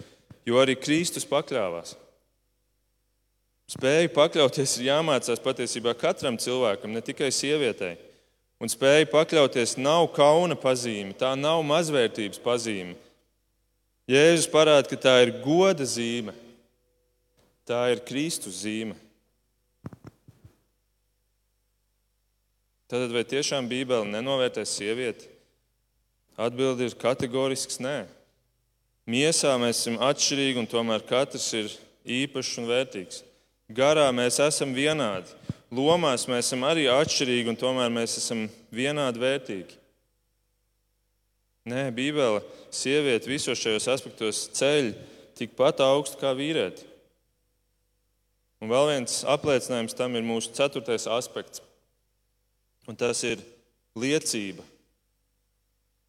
[0.44, 1.96] jo arī Kristus pakļāvās.
[3.74, 7.96] Spēju pakļauties ir jāmācās patiesībā katram cilvēkam, ne tikai sievietei.
[8.64, 12.94] Un spēja pakļauties nav kauna pazīme, tā nav mazvērtības pazīme.
[14.08, 16.32] Jēzus parāda, ka tā ir goda zīme,
[17.68, 18.96] tā ir Kristus zīme.
[22.88, 25.28] Tad vai tiešām Bībele nenovērtē sievieti?
[26.40, 28.06] Atbilde ir kategorisks nē.
[29.04, 31.68] Miesā mēs esam atšķirīgi, un tomēr katrs ir
[32.22, 33.20] īpašs un vērtīgs.
[33.76, 35.36] Garā mēs esam vienādi.
[35.74, 39.78] Lomās mēs esam arī atšķirīgi, un tomēr mēs esam vienādi vērtīgi.
[41.70, 42.42] Nē, Bībele
[42.74, 44.92] sievieti visos šajos aspektos ceļ
[45.38, 46.84] tikpat augstu kā vīrieti.
[48.62, 51.64] Un vēl viens apliecinājums tam ir mūsu ceturtais aspekts,
[52.86, 53.42] un tas ir
[53.98, 54.62] liecība.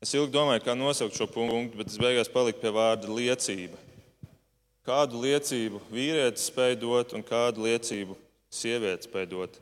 [0.04, 3.80] Es ilgi domāju, kā nosaukt šo punktu, bet es beigās paliku pie vārda liecība.
[4.86, 8.19] Kādu liecību vīrietis spēj dot un kādu liecību
[8.55, 9.59] sieviete spēj dot?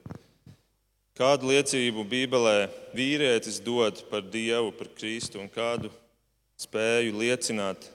[1.18, 5.92] Kādu liecību Bībelē vīrietis dod par Dievu, par Kristu un kādu
[6.62, 7.86] spēju liecināt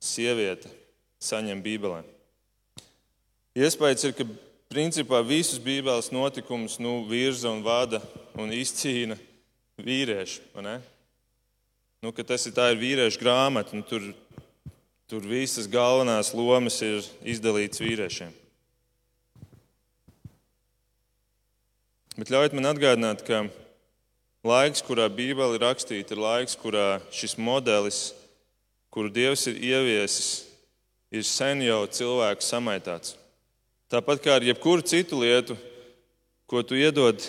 [0.00, 0.70] sieviete
[1.20, 2.00] saņem Bībelē?
[3.58, 4.28] Iespējams ir, ka
[4.72, 8.00] principā visus Bībeles notikumus nu, virza un vada
[8.40, 9.18] un izcīna
[9.80, 10.40] vīrieši.
[12.02, 14.12] Nu, tas ir, ir vīriešu grāmata, nu, tur
[15.12, 18.30] Tur visas galvenās lomas ir izdalītas vīriešiem.
[22.12, 23.46] Bet ļaujiet man atgādināt, ka
[24.44, 28.10] laiks, kurā Bībele ir rakstīta, ir laiks, kurā šis modelis,
[28.92, 30.30] kuru Dievs ir ieviesis,
[31.08, 33.14] ir sen jau cilvēku samaitāts.
[33.88, 35.56] Tāpat kā ar jebkuru citu lietu,
[36.44, 37.24] ko iedod,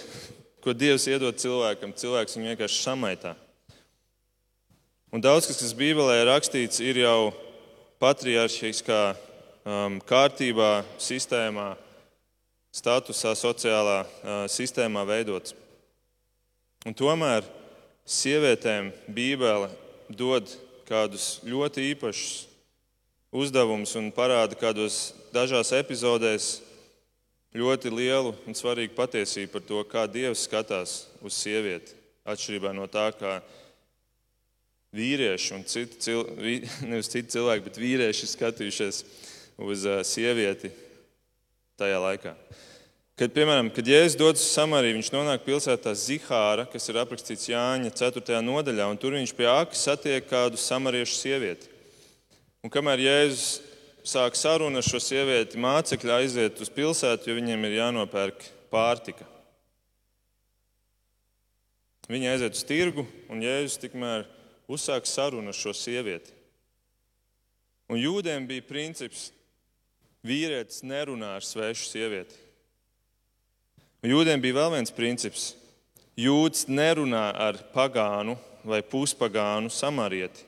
[0.59, 3.37] ko Dievs iedod cilvēkam, cilvēks viņu vienkārši samaitā.
[5.15, 7.31] Un daudz kas, kas Bībelē ir rakstīts, ir jau
[8.03, 9.13] patriarchiskā
[9.63, 11.69] um, kārtībā, sistēmā,
[12.73, 14.01] statusā, sociālā
[14.49, 15.53] sistēmā veidots.
[16.83, 17.45] Un tomēr
[18.09, 19.69] sievietēm Bībele
[20.09, 20.49] dod
[20.89, 22.49] kādus ļoti īpašus
[23.33, 26.57] uzdevumus un parāda kādos dažās epizodēs
[27.53, 31.93] ļoti lielu un svarīgu patiesību par to, kā Dievs skatās uz sievieti.
[32.25, 33.37] Atšķirībā no tā, kā
[34.95, 36.23] vīrieši un citi, cil,
[36.89, 39.03] nevis citi cilvēki, bet vīrieši skatījušies
[39.61, 40.71] uz sievieti
[41.79, 42.35] tajā laikā.
[43.13, 47.91] Kad, piemēram, kad Jēzus dodas uz Samariju, viņš nonāk pilsētā Zihāra, kas ir aprakstīts Jāņa
[47.93, 48.39] 4.
[48.41, 51.69] nodaļā, un tur viņš pie akas satiek kādu samariešu sievieti.
[52.65, 53.59] Un kamēr Jēzus
[54.07, 59.29] sāk sarunu ar šo sievieti, mācekļi aiziet uz pilsētu, jo viņiem ir jānopērk pārtika.
[62.09, 64.25] Viņi aiziet uz tirgu, un Jēzus tikmēr
[64.67, 66.33] uzsāka sarunu ar šo sievieti.
[67.93, 69.29] Un jūdiem bija princips,
[70.23, 72.39] vīrietis nerunā ar svešu sievieti.
[74.03, 75.53] Un jūdiem bija vēl viens princips.
[76.19, 78.35] Jūds nerunā ar pagānu
[78.67, 80.43] vai puspagānu samarieti.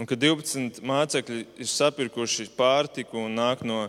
[0.00, 3.84] Un kad 12 mācekļi ir sapirkuši pārtiku un nāk no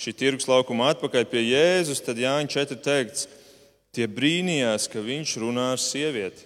[0.00, 3.24] šī tirgus laukuma atpakaļ pie Jēzus, tad Jāņa 4 teikts,
[3.96, 6.44] tie brīnījās, ka viņš runā ar sievieti.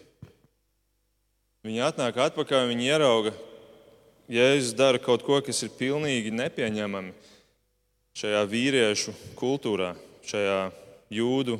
[1.67, 3.35] Viņi atnāk atpakaļ, viņi ierauga,
[4.31, 7.11] Jēzus dara kaut ko, kas ir pilnīgi nepieņemami
[8.15, 10.59] šajā vīriešu kultūrā, šajā
[11.11, 11.57] jūdu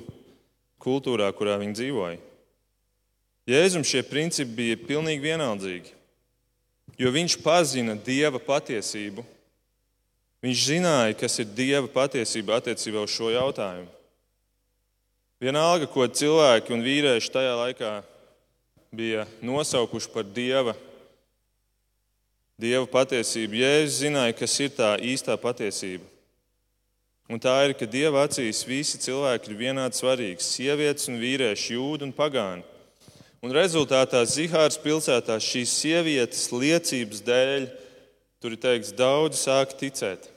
[0.79, 2.21] kultūrā, kurā viņi dzīvoja.
[3.51, 5.91] Jēzum šie principi bija pilnīgi vienaldzīgi,
[7.01, 9.25] jo viņš pazina Dieva patiesību.
[10.41, 13.91] Viņš zināja, kas ir Dieva patiesība attiecībā uz šo jautājumu.
[15.43, 17.91] Vienalga, ko cilvēki un vīrieši tajā laikā
[18.95, 20.77] bija nosaukuši par Dieva,
[22.61, 26.05] Dieva patiesību, Jēzus zināja, kas ir tā īstā patiesība.
[27.31, 32.03] Un tā ir, ka Dieva acīs visi cilvēki ir vienādi svarīgi- sievietes un vīrieši, jūdi
[32.09, 32.65] un pagāni.
[33.41, 37.71] Un rezultātā Zihāras pilsētā šīs sievietes liecības dēļ,
[38.43, 40.29] tur ir teikts, daudzi sāk ticēt.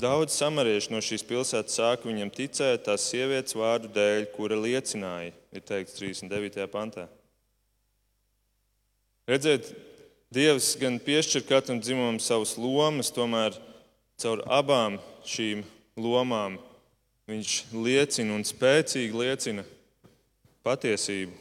[0.00, 5.60] Daudz samariešu no šīs pilsētas sāka viņam ticēt tās sievietes vārdu dēļ, kura liecināja, ir
[5.60, 6.66] teikts 39.
[6.66, 7.06] pantā.
[9.28, 9.70] Redziet,
[10.32, 13.52] Dievs gan piešķir katram dzimumam savas lomas, tomēr
[14.22, 14.94] caur abām
[15.28, 15.60] šīm
[16.00, 16.54] lomām
[17.28, 19.64] viņš liecina un spēcīgi liecina
[20.64, 21.34] patiesību.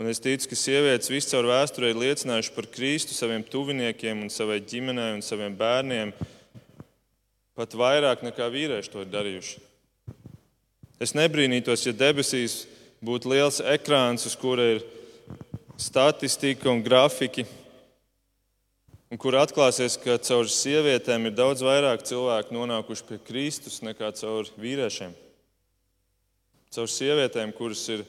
[0.00, 4.58] Un es ticu, ka sievietes viscaur vēsturē ir liecinājušas par Kristu saviem tuviniekiem, un savai
[4.64, 6.10] ģimenei un saviem bērniem
[7.54, 9.62] pat vairāk nekā vīrieši to ir darījuši.
[11.04, 12.64] Es nebrīnītos, ja debesīs
[13.04, 14.84] būtu liels ekrāns, uz kura ir
[15.78, 17.46] statistika un grafiki
[19.10, 24.48] un kur atklāsies, ka caur sievietēm ir daudz vairāk cilvēku nonākuši pie Kristus nekā caur
[24.60, 25.16] vīriešiem.
[26.70, 28.04] Caur sievietēm, kuras ir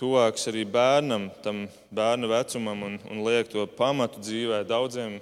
[0.00, 5.20] tuvākas arī bērnam, tam bērna vecumam un, un liek to pamatu dzīvē daudziem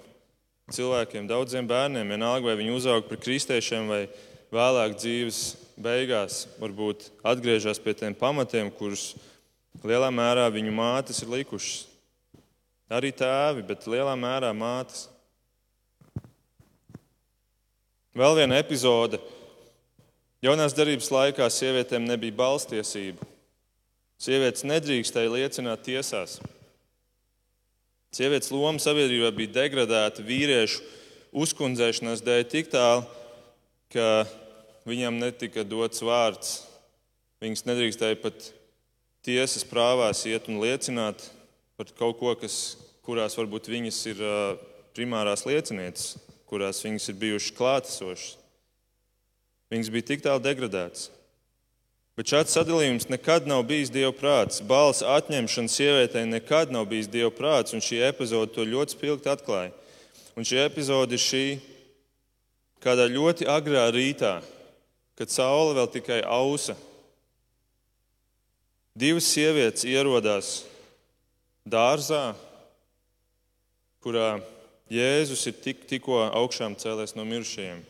[0.70, 2.14] cilvēkiem, daudziem bērniem.
[2.14, 4.04] Vienalga, vai viņi uzaug par kristiešiem vai
[4.54, 5.42] vēlāk dzīves
[5.80, 9.16] beigās, varbūt atgriežas pie tiem pamatiem, kurus
[9.82, 11.89] lielā mērā viņu mātes ir likušas.
[12.90, 15.04] Arī tēvi, bet lielā mērā mātes.
[18.18, 19.20] Vēl viena epizode.
[20.42, 23.28] Jaunās darbības laikā sievietēm nebija balstiesību.
[24.20, 26.40] Sievietes nedrīkstēja liecināt tiesās.
[28.10, 30.82] Sievietes loma sabiedrībā bija degradēta vīriešu
[31.30, 33.04] uzkundzēšanās dēļ tik tālu,
[33.94, 34.24] ka
[34.88, 36.56] viņam netika dots vārds.
[37.40, 38.50] Viņas nedrīkstēja pat
[39.22, 41.30] tiesas prāvās iet un liecināt
[41.80, 44.18] par kaut ko, kas, kurās varbūt viņas ir
[44.92, 46.18] primārās liecinieces,
[46.50, 48.34] kurās viņas ir bijušas klātesošas.
[49.72, 51.06] Viņas bija tik tālu degradētas.
[52.20, 54.60] Bet šāds sadalījums nekad nav bijis Dieva prāts.
[54.60, 59.72] Balss atņemšana sievietei nekad nav bijis Dieva prāts, un šī epizode to ļoti spilgti atklāja.
[60.36, 61.44] Un šī epizode ir šī
[62.84, 64.42] kādā ļoti agrā rītā,
[65.16, 66.76] kad saule vēl tikai ausa.
[68.92, 70.58] Divas sievietes ierodās
[71.70, 72.34] dārzā,
[74.02, 74.40] kurā
[74.90, 77.84] Jēzus ir tik, tikko augšām cēlies no mirušajiem.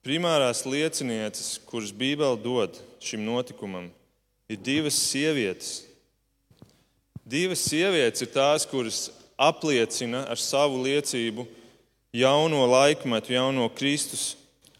[0.00, 3.90] Primārās liecinieces, kuras Bībele dod šim notikumam,
[4.48, 5.82] ir divas sievietes.
[7.28, 11.44] Divas sievietes ir tās, kuras apliecina ar savu liecību
[12.16, 14.38] jauno laikmetu, jauno Kristus,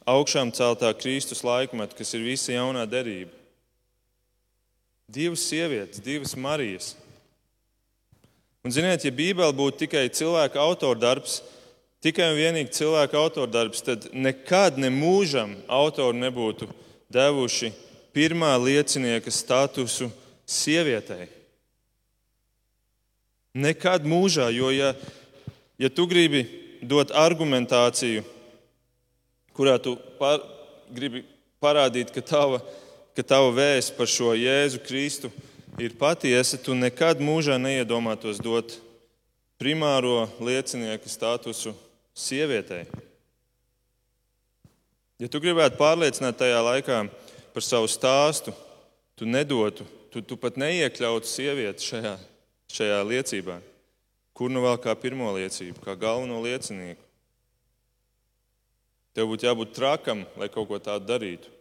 [0.09, 3.39] augšām celtā Kristus laikmetu, kas ir visa jaunā derība.
[5.10, 6.94] Divas sievietes, divas Marijas.
[8.62, 11.40] Un, ziniet, ja Bībele būtu tikai cilvēka autordarbs,
[12.04, 16.68] tikai un vienīgi cilvēka autordarbs, tad nekad nemūžam autori nebūtu
[17.10, 17.72] devuši
[18.14, 20.12] pirmā liecinieka statusu
[20.46, 21.26] sievietei.
[23.50, 24.92] Nekad mūžā, jo, ja,
[25.80, 26.44] ja tu gribi
[26.86, 28.22] dot argumentāciju,
[29.58, 30.38] kurā tu par,
[30.94, 31.24] gribi
[31.58, 32.62] parādīt, ka tava
[33.20, 35.28] ka tava vēsts par šo Jēzu Kristu
[35.76, 38.78] ir patiesa, tu nekad mūžā neiedomātos dot
[39.61, 41.74] primāro liecinieka statusu
[42.16, 42.87] sievietei.
[45.20, 47.02] Ja tu gribētu pārliecināt tajā laikā
[47.52, 48.56] par savu stāstu,
[49.12, 52.16] tu nedotu, tu, tu pat neiekļautu sievieti šajā,
[52.72, 53.61] šajā liecībā.
[54.33, 57.04] Kur nu vēl kā pirmo liecību, kā galveno liecinieku?
[59.12, 61.59] Tev būtu jābūt trakam, lai kaut ko tādu darītu.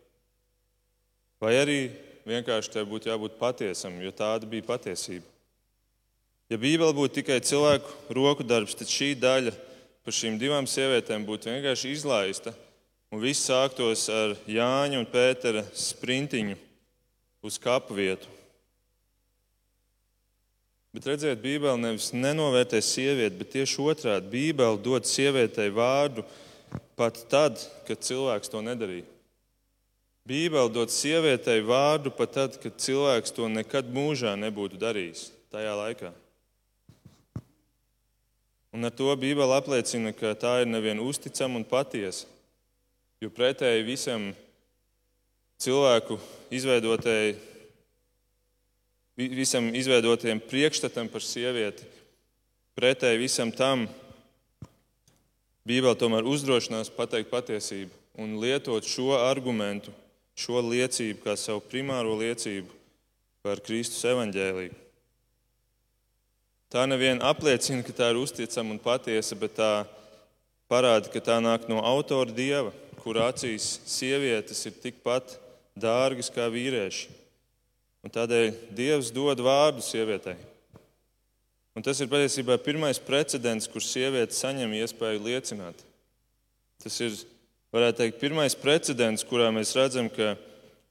[1.40, 1.80] Vai arī
[2.28, 5.26] vienkārši tev būtu jābūt patiesam, jo tāda bija patiesība.
[6.50, 9.54] Ja Bībele būtu tikai cilvēku roku darbs, tad šī daļa
[10.04, 12.56] par šīm divām sievietēm būtu vienkārši izlaista,
[13.14, 16.58] un viss sāktos ar Jāņa un Pētera sprintiņu
[17.46, 18.28] uz kapu vietu.
[20.90, 26.26] Bet redziet, Bībele nevis nenovērtē sievieti, bet tieši otrādi- Bībele dod sievietei vārdu
[26.98, 29.06] pat tad, kad cilvēks to nedarīja.
[30.30, 36.12] Bībele dod sievietei vārdu pat tad, kad cilvēks to nekad mūžā nebūtu darījis tajā laikā.
[38.70, 42.28] Un ar to Bībele apliecina, ka tā ir nevien uzticama un patiesa,
[43.18, 44.28] jo pretēji visam
[45.58, 46.20] cilvēku
[46.54, 47.34] izveidotēji,
[49.18, 51.88] visam izveidotiem priekšstatam par sievieti,
[52.78, 53.88] pretēji visam tam
[55.66, 59.96] Bībele tomēr uzdrošinās pateikt patiesību un lietot šo argumentu
[60.40, 62.72] šo liecību kā savu primāro liecību
[63.44, 64.76] par Kristus evaņģēlīju.
[66.70, 69.72] Tā nevien apliecina, ka tā ir uzticama un patiesa, bet tā
[70.70, 72.70] parāda, ka tā nāk no autora dieva,
[73.02, 75.34] kur acīs sievietes ir tikpat
[75.80, 77.10] dārgas kā vīrieši.
[78.06, 80.38] Un tādēļ Dievs dod vārdu sievietei.
[81.76, 85.84] Un tas ir patiesībā pirmais precedents, kur sieviete saņem iespēju liecināt.
[86.84, 87.18] Tas ir
[87.74, 90.36] varētu teikt, pirmais precedents, kurā mēs redzam, ka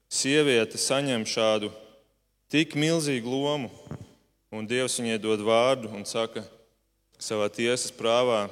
[0.09, 1.71] sieviete saņem šādu
[2.49, 3.69] tik milzīgu lomu,
[4.51, 6.45] un Dievs viņai dod vārdu un saka,
[7.19, 8.47] savā tiesas prāvā,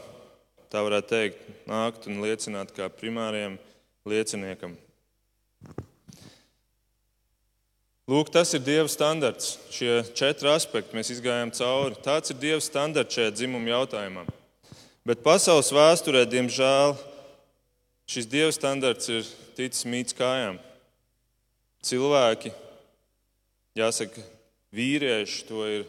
[0.71, 3.55] tā varētu teikt, nākt un liecināt kā primāriem
[4.07, 4.75] lieciniekam.
[8.07, 9.57] Lūk, tas ir Dieva standarts.
[9.67, 11.97] Šie četri aspekti mēs izgājām cauri.
[11.99, 14.23] Tāds ir Dieva standarts šajā dzimuma jautājumā.
[15.03, 16.95] Bet pasaules vēsturē, diemžēl,
[18.07, 19.25] Šis dieva standarts ir
[19.57, 20.61] ticis mīts kājām.
[21.83, 22.53] Cilvēki,
[23.75, 24.23] jāsaka,
[24.71, 25.83] vīrieši to ir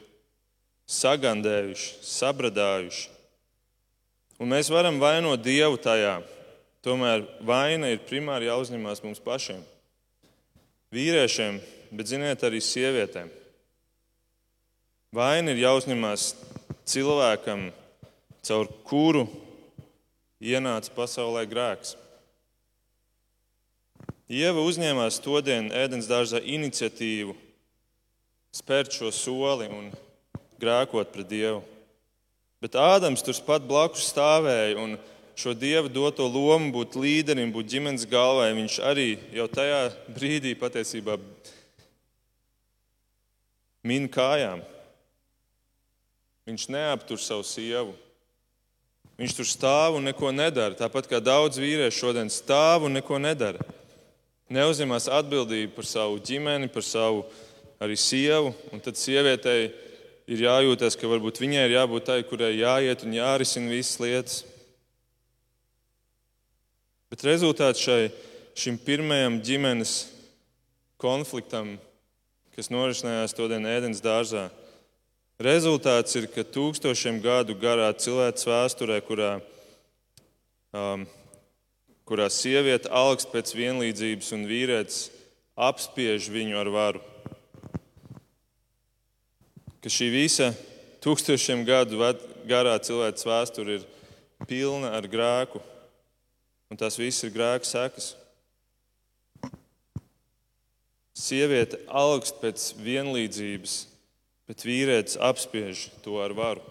[0.91, 3.07] sagandējuši, sabradājuši.
[4.43, 6.19] Un mēs varam vainot Dievu tajā.
[6.83, 9.63] Tomēr vaina ir primāri jāuzņemās mums pašiem.
[10.95, 11.59] Vīriešiem,
[11.93, 13.31] bet ziniet, arī sievietēm.
[15.15, 16.33] Vaina ir jāuzņemās
[16.89, 17.69] cilvēkam,
[18.47, 19.27] caur kuru
[20.41, 21.97] ienāca pasaulē grēks.
[24.29, 27.33] Ieva uzņēmās to dienu ēdienas dārzā iniciatīvu
[28.53, 29.87] spērt šo soli un
[30.61, 31.63] grēkot pret Dievu.
[32.61, 34.99] Bet Ādams tur pat blakus stāvēja un
[35.39, 39.81] šo Dieva doto lomu būt līderim, būt ģimenes galvai, viņš arī jau tajā
[40.13, 41.17] brīdī patiesībā
[43.89, 44.61] min kājām.
[46.45, 47.97] Viņš neaptur savu sievu.
[49.17, 50.77] Viņš tur stāv un neko nedara.
[50.77, 53.78] Tāpat kā daudz vīriešu šodien stāv un neko nedara
[54.53, 57.25] neuzņemās atbildību par savu ģimeni, par savu
[57.83, 58.53] arī sievu.
[58.85, 59.71] Tad sievietei
[60.29, 64.39] ir jājūtas, ka varbūt viņai ir jābūt tai, kurai jāiet un jārisina visas lietas.
[67.09, 68.11] Bet rezultāts šai,
[68.59, 69.93] šim pirmajam ģimenes
[71.01, 71.77] konfliktam,
[72.57, 74.49] kas norisinājās to dienu ēdienas dārzā,
[75.41, 79.37] rezultāts ir, ka tūkstošiem gadu garā cilvēks vēsturē, kurā
[80.75, 81.07] um,
[82.09, 85.09] kurā sieviete augst pēc vienlīdzības un vīrietis
[85.59, 87.03] apspiež viņu ar varu.
[89.85, 90.49] Ka šī visa
[91.05, 92.01] tūkstošiem gadu
[92.49, 93.85] garā cilvēks vēsture ir
[94.49, 95.61] pilna ar grēku,
[96.73, 98.15] un tas viss ir grēka sekas.
[101.19, 103.79] Sieviete augst pēc vienlīdzības,
[104.49, 106.63] bet vīrietis apspiež to ar varu.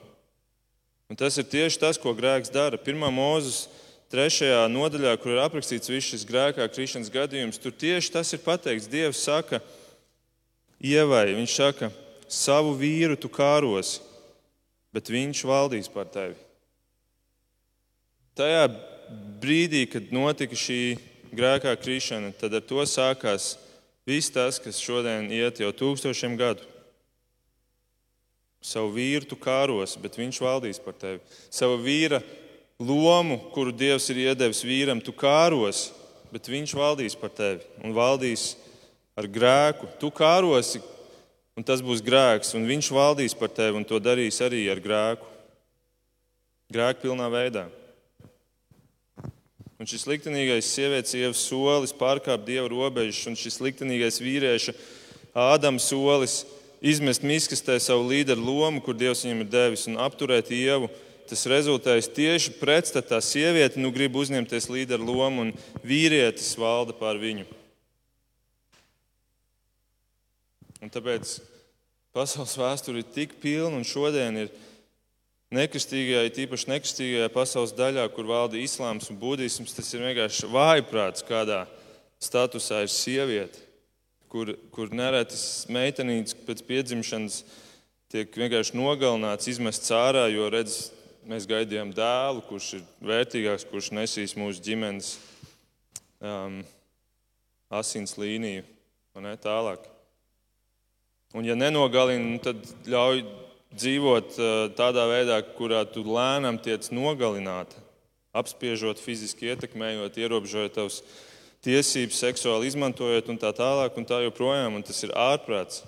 [1.12, 2.80] Un tas ir tieši tas, ko grēks dara.
[2.80, 3.68] Pirmā mūzes
[4.14, 8.90] trešajā nodaļā, kur ir aprakstīts viss šis grēkā krišanas gadījums, tur tieši tas ir pateikts.
[8.92, 9.62] Dievs saka,
[10.80, 11.92] ievai, viņš saka,
[12.28, 14.02] savu vīru tu kārosi,
[14.96, 16.38] bet viņš valdīs par tevi.
[18.38, 18.68] Tajā
[19.42, 20.98] brīdī, kad notika šī
[21.34, 23.56] grēkā krišana, tad ar to sākās
[24.08, 26.66] viss tas, kas šodien iet jau tūkstošiem gadu.
[28.64, 31.22] Savu vīru tu kārosi, bet viņš valdīs par tevi.
[31.54, 32.20] Savu vīru
[32.80, 35.92] lomu, kuru Dievs ir iedevis vīram, tu kāros,
[36.34, 38.56] bet viņš valdīs par tevi un valdīs
[39.18, 39.90] ar grēku.
[40.02, 40.84] Tu kārosi,
[41.58, 45.26] un tas būs grēks, un viņš valdīs par tevi un to darīs arī ar grēku.
[46.74, 47.66] Grēku pilnā veidā.
[49.78, 54.74] Un šis liktenīgais sievietes ievas solis pārkāp dieva robežas, un šis liktenīgais vīrieša
[55.38, 56.40] Ādams solis
[56.82, 60.90] izmest miskastē savu līderu lomu, kur Dievs viņam ir devis, un apturēt ievu
[61.30, 63.20] tas rezultējas tieši pretstatā.
[63.24, 65.54] Sieviete nu grib uzņemties līderu lomu, un
[65.86, 67.48] vīrietis valda pār viņu.
[70.84, 71.40] Un tāpēc
[72.16, 74.52] pasaules vēsture ir tik pilna, un šodien ir
[75.54, 81.64] nekristīgajā, tīpaši nekristīgajā pasaules daļā, kur valda islāms un budisms, tas ir vienkārši vājprāts, kādā
[82.24, 83.62] statusā ir sieviete,
[84.32, 87.42] kur, kur neretas meitenītes pēc piedzimšanas
[88.12, 90.88] tiek vienkārši nogalināts, izmests ārā, jo redz,
[91.28, 95.14] mēs gaidījām dēlu, kurš ir vērtīgāks, kurš nesīs mūsu ģimenes
[96.24, 96.62] um,
[97.74, 98.64] asins līniju
[99.18, 99.84] un ne, tālāk.
[101.36, 103.26] Un, ja nenogalina, nu, tad ļauj
[103.76, 107.82] dzīvot uh, tādā veidā, kurā tu lēnām tiec nogalināta,
[108.38, 111.02] apspiežot, fiziski ietekmējot, ierobežojot tavas
[111.66, 114.78] tiesības, seksuāli izmantojot un tā tālāk, un tā joprojām.
[114.78, 115.84] Un tas ir ārprāts.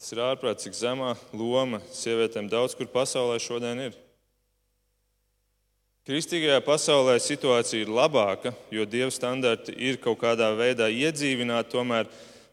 [0.00, 3.98] Tas ir ārprāts, cik zemā loma sievietēm daudz kur pasaulē šodien ir.
[6.10, 12.08] Kristīgajā pasaulē situācija ir labāka, jo dieva standarti ir kaut kādā veidā iedzīvināti, tomēr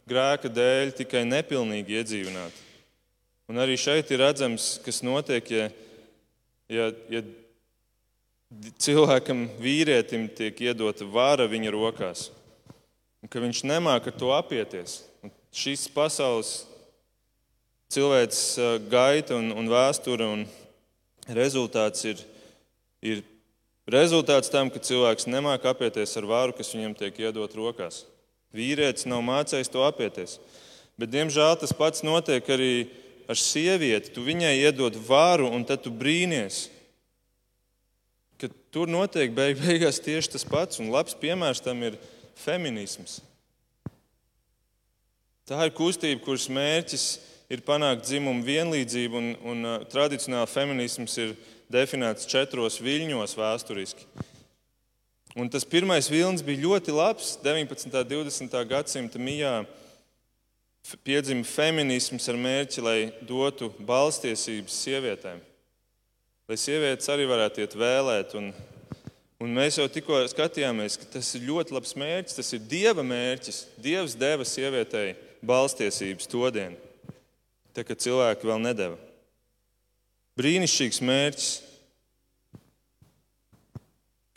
[0.05, 2.59] grēka dēļ tikai nepilnīgi iedzīvināti.
[3.49, 5.65] Un arī šeit ir redzams, kas notiek, ja,
[6.69, 7.21] ja, ja
[8.77, 12.27] cilvēkam, vīrietim, tiek iedota vara viņa rokās,
[13.25, 14.99] un ka viņš nemāca ar to apieties.
[15.25, 16.51] Un šīs pasaules
[17.89, 18.43] cilvēks
[18.93, 20.45] gaita un, un vēsture un
[21.39, 22.21] rezultāts ir,
[23.01, 23.25] ir
[23.87, 28.01] Rezultāts tam, ka cilvēks nemāķi apieties ar varu, kas viņam tiek iedot rokās.
[28.55, 30.37] Vīrietis nav mācījis to apieties.
[30.99, 32.89] Bet, diemžēl, tas pats notiek arī
[33.31, 34.11] ar sievieti.
[34.11, 36.65] Tu viņai iedod varu, un tad tu brīnies.
[38.41, 41.99] Ka tur notiek beig beigās tieši tas pats, un labs piemērs tam ir
[42.43, 43.21] feminisms.
[45.47, 47.05] Tā ir kustība, kuras mērķis
[47.55, 51.37] ir panākt dzimumu vienlīdzību, un, un uh, tradicionāli feminisms ir
[51.71, 54.07] definēts četros viļņos vēsturiski.
[55.37, 57.35] Un tas pirmais vilnis bija ļoti labs.
[57.43, 57.91] 19.
[57.91, 58.55] un 20.
[58.69, 59.59] gadsimta mijā
[61.05, 62.97] piedzima feminisms ar mērķi, lai
[63.27, 65.43] dotu balstiesības sievietēm.
[66.47, 68.33] Lai sievietes arī varētu iet vēlēt.
[68.39, 68.49] Un,
[69.43, 72.37] un mēs jau tikko skatījāmies, ka tas ir ļoti labs mērķis.
[72.39, 73.65] Tas ir Dieva mērķis.
[73.83, 75.11] Dievs deva sievietei
[75.45, 76.79] balstiesības to dienu,
[77.75, 79.06] tā kā cilvēki vēl nedēva.
[80.37, 81.45] Brīnišķīgs mērķis,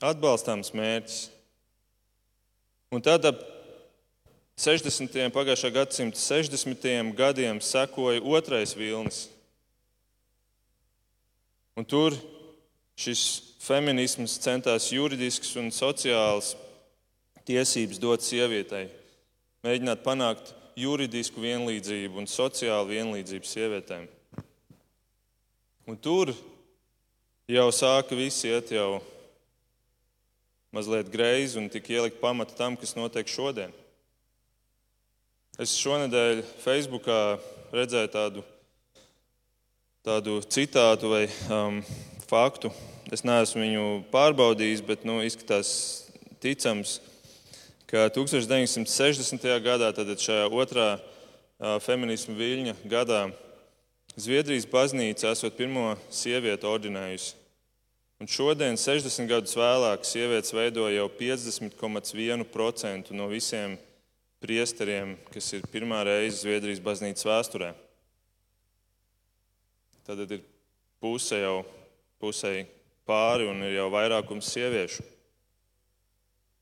[0.00, 1.18] atbalstāms mērķis.
[2.96, 3.42] Un tad ap
[4.60, 5.28] 60.
[5.34, 7.12] pagājušā gadsimta 60.
[7.18, 9.26] gadiem sekoja otrais vilnis.
[11.76, 12.16] Un tur
[13.00, 13.24] šis
[13.60, 16.54] feminisms centās juridisks un sociāls
[17.48, 18.88] tiesības dot sievietei,
[19.64, 24.08] mēģināt panākt juridisku vienlīdzību un sociālu vienlīdzību sievietēm.
[25.90, 26.30] Un tur
[27.50, 29.00] jau sāka viss iet jau
[30.70, 33.72] mazliet greizi un tika ielikt pamatu tam, kas notiek šodien.
[35.58, 37.18] Es šonadēļ Facebookā
[37.74, 38.46] redzēju tādu,
[40.06, 41.82] tādu citātu vai um,
[42.30, 42.70] faktu.
[43.10, 45.74] Es neesmu viņu pārbaudījis, bet nu, izskatās
[46.38, 47.00] ticams,
[47.90, 49.52] ka 1960.
[49.66, 53.24] gadā, tad šajā otrā uh, feminisma viļņa gadā,
[54.20, 57.34] Zviedrijas baznīca esot pirmo sievieti ordinējusi.
[58.20, 63.78] Un šodien, 60 gadus vēlāk, sievietes veido jau 50,1% no visiem
[64.44, 67.70] priesteriem, kas ir pirmā reize Zviedrijas baznīcas vēsturē.
[70.04, 70.42] Tad ir
[71.00, 71.64] puse jau
[72.20, 72.66] pusē
[73.08, 75.02] pāri un ir jau vairākums sieviešu.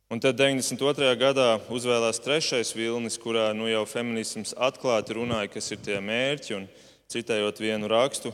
[0.08, 1.10] Un tad 92.
[1.20, 6.54] gadā uzvēlējās trešais vilnis, kurā nu jau feminisms atklāti runāja, kas ir tie mērķi.
[6.56, 6.64] Un,
[7.08, 8.32] citējot vienu rakstu,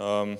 [0.00, 0.34] um,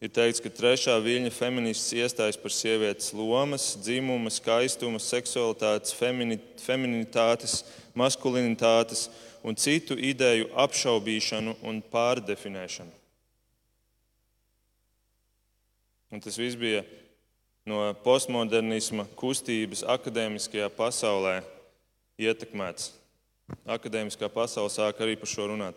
[0.00, 7.60] ir teikts, ka trešā viļņa feminists iestājas par sievietes lomas, dzimuma, skaistuma, seksualitātes, femini, feminitātes,
[7.98, 9.08] maskulinitātes
[9.44, 12.94] un citu ideju apšaubīšanu un pārdefinēšanu.
[16.08, 16.80] Un tas viss bija
[17.68, 21.42] no postmodernisma kustības akadēmiskajā pasaulē
[22.16, 22.94] ietekmēts.
[23.68, 25.76] Akadēmiskā pasaule sāk arī par šo runāt.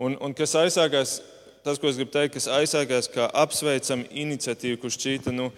[0.00, 1.18] Un, un kas aizsākās,
[1.60, 5.50] tas, ko es gribu teikt, kas aizsākās kā apsveicama iniciatīva, kurš šķīta nu,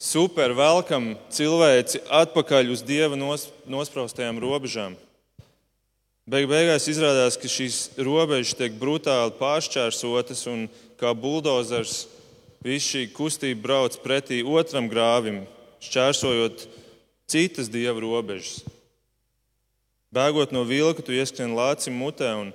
[0.00, 4.96] super velkam cilvēci atpakaļ uz dieva nos, nospraustajām robežām.
[6.30, 10.64] Beig beigās izrādās, ka šīs robežas tiek brutāli pāršķērsotas un
[11.00, 12.06] kā buldozers
[12.64, 15.42] viss šī kustība brauc pretī otram grāvim,
[15.84, 16.64] šķērsojot
[17.28, 18.62] citas dieva robežas.
[20.10, 22.54] Bēgot no vilka, tu ieskrien lācim mutē un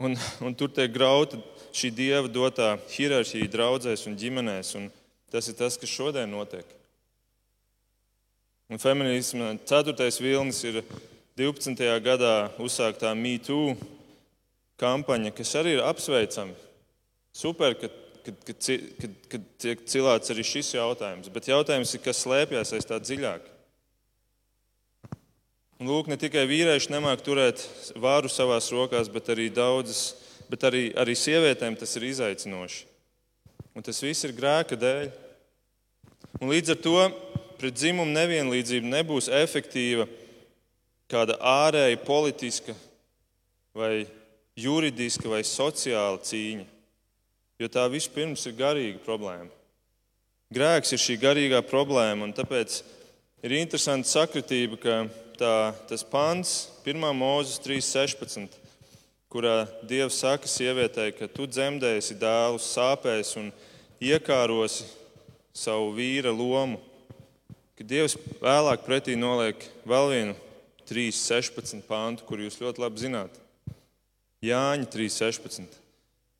[0.00, 1.36] Un, un tur tiek grauta
[1.76, 4.72] šī dieva dotā hierarhija draudzēs un ģimenēs.
[4.78, 4.86] Un
[5.28, 6.64] tas ir tas, kas šodien notiek.
[8.72, 10.80] Un feminisma ceturtais vilnis ir
[11.36, 11.84] 12.
[12.00, 13.74] gadā uzsāktā MeToo
[14.80, 16.56] kampaņa, kas arī ir apsveicama.
[17.36, 17.92] Super, ka,
[18.24, 21.28] ka, ka, ka, ka tiek cilāts arī šis jautājums.
[21.34, 23.49] Bet jautājums ir, kas slēpjas aiz tā dziļāk.
[25.80, 27.62] Un lūk, ne tikai vīrieši nemāk turēt
[27.96, 30.10] vāru savās rokās, bet arī daudzas,
[30.52, 32.82] bet arī, arī sievietēm tas ir izaicinoši.
[33.72, 35.06] Un tas viss ir grēka dēļ.
[36.44, 36.96] Un līdz ar to
[37.56, 40.04] pret dzimumu nevienlīdzību nebūs efektīva
[41.08, 42.76] kāda ārēja politiska
[43.72, 44.04] vai
[44.60, 46.66] juridiska vai sociāla cīņa,
[47.56, 49.48] jo tā vispirms ir garīga problēma.
[50.52, 52.82] Grēks ir šī garīgā problēma, un tāpēc
[53.46, 55.00] ir interesanti sakritība, ka
[55.40, 57.00] tā, tas pants, 1.
[57.16, 58.58] mūzes 3.16,
[59.32, 63.50] kurā Dievs saka sievietei, ka tu dzemdēsi dēlus sāpēs un
[64.02, 64.88] iekārosi
[65.56, 66.80] savu vīra lomu,
[67.78, 70.36] ka Dievs vēlāk pretī noliek vēl vienu
[70.90, 73.40] 3.16 pāntu, kur jūs ļoti labi zināt.
[74.44, 75.80] Jāņa 3.16,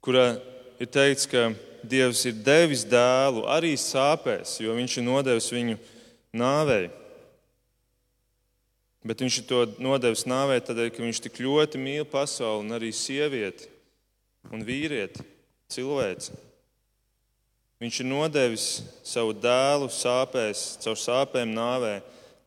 [0.04, 0.34] kurā
[0.80, 5.78] ir teikts, ka Dievs ir devis dēlu arī sāpēs, jo viņš ir nodevis viņu
[6.36, 6.90] nāvei.
[9.06, 13.70] Bet viņš to nodevis nāvei tādēļ, ka viņš tik ļoti mīl pasauli un arī sievieti
[14.52, 15.24] un vīrieti,
[15.72, 16.36] cilvēci.
[17.80, 18.66] Viņš ir nodevis
[19.08, 21.94] savu dēlu sāpēs, caur sāpēm nāvē,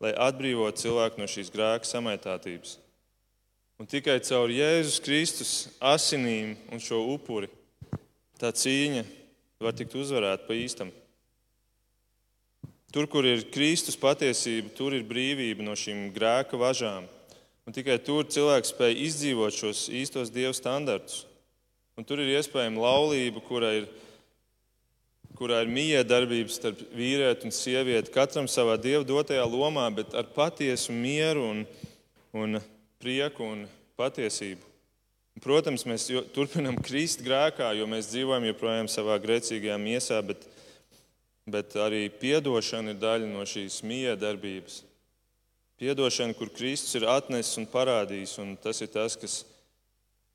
[0.03, 2.77] lai atbrīvotu cilvēku no šīs grēka samaitātības.
[3.81, 7.49] Un tikai caur Jēzus Kristus asinīm un šo upuri
[8.37, 9.07] tā cīņa
[9.63, 10.91] var tikt uzvarēta pa īstam.
[12.93, 17.07] Tur, kur ir Kristus patiesība, tur ir brīvība no šīm grēka važām.
[17.65, 21.23] Un tikai tur cilvēks spēj izdzīvot šos īstos dievu standartus.
[21.97, 23.87] Un tur ir iespējama laulība, kurā ir,
[25.39, 30.93] kurā ir miedarbība starp vīrieti un sievieti, katram savā dievu dotajā lomā, bet ar patiesu
[30.93, 31.65] mieru un,
[32.29, 32.61] un
[33.01, 33.65] prieku un
[33.97, 34.69] patiesību.
[35.41, 40.45] Protams, mēs turpinām krist grēkā, jo mēs dzīvojam joprojām savā grēcīgajā miesā, bet,
[41.49, 44.81] bet arī piedošana ir daļa no šīs miedarbības.
[45.81, 49.41] Piedošana, kur Kristus ir atnesis un parādījis, un tas ir tas, kas,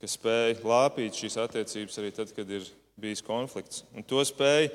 [0.02, 2.66] kas spēj lāpīt šīs attiecības arī tad, kad ir
[2.98, 3.84] bijis konflikts.
[3.96, 4.68] Un to spēj,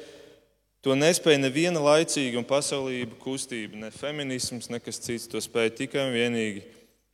[0.83, 5.29] to nespēja neviena laicīga un pasaulība kustība, ne feminisms, nekas cits.
[5.29, 6.65] To spēja tikai un vienīgi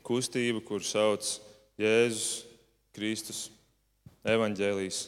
[0.06, 1.26] kustība, kur sauc
[1.80, 2.46] Jēzus
[2.96, 3.48] Kristus
[4.28, 5.04] evaņģēlijas,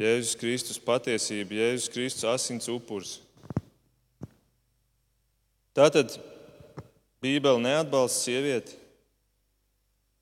[0.00, 3.18] Jēzus Kristus patiesība, Jēzus Kristus asins upurs.
[5.76, 6.14] Tātad
[7.20, 8.78] Bībele neatbalsta sievieti.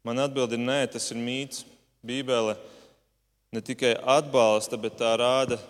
[0.05, 1.63] Man atbild ir nē, tas ir mīts.
[2.05, 2.57] Bībele
[3.55, 5.61] ne tikai atbalsta, bet tā rāda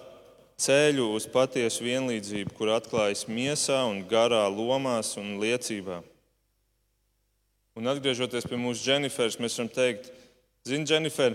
[0.61, 6.01] ceļu uz patiesu vienlīdzību, kur atklājas miesā un garā lomās un liecībā.
[7.74, 10.12] Un atgriežoties pie mūsu Dženifers, mēs varam teikt,
[10.64, 11.35] Zini, Dženifer,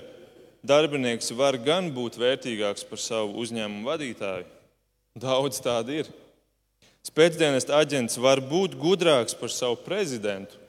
[0.65, 4.47] darbinieks var gan būt vērtīgāks par savu uzņēmumu vadītāju.
[5.19, 6.09] Daudz tādu ir.
[7.09, 10.59] Spēcdienas aģents var būt gudrāks par savu prezidentu.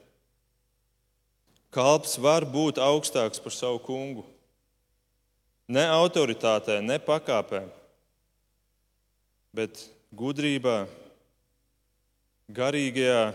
[1.71, 4.25] Kalps var būt augstāks par savu kungu.
[5.71, 7.61] Ne autoritātē, ne pakāpē,
[9.55, 9.85] bet
[10.17, 10.89] gudrībā,
[12.51, 13.29] garīgajā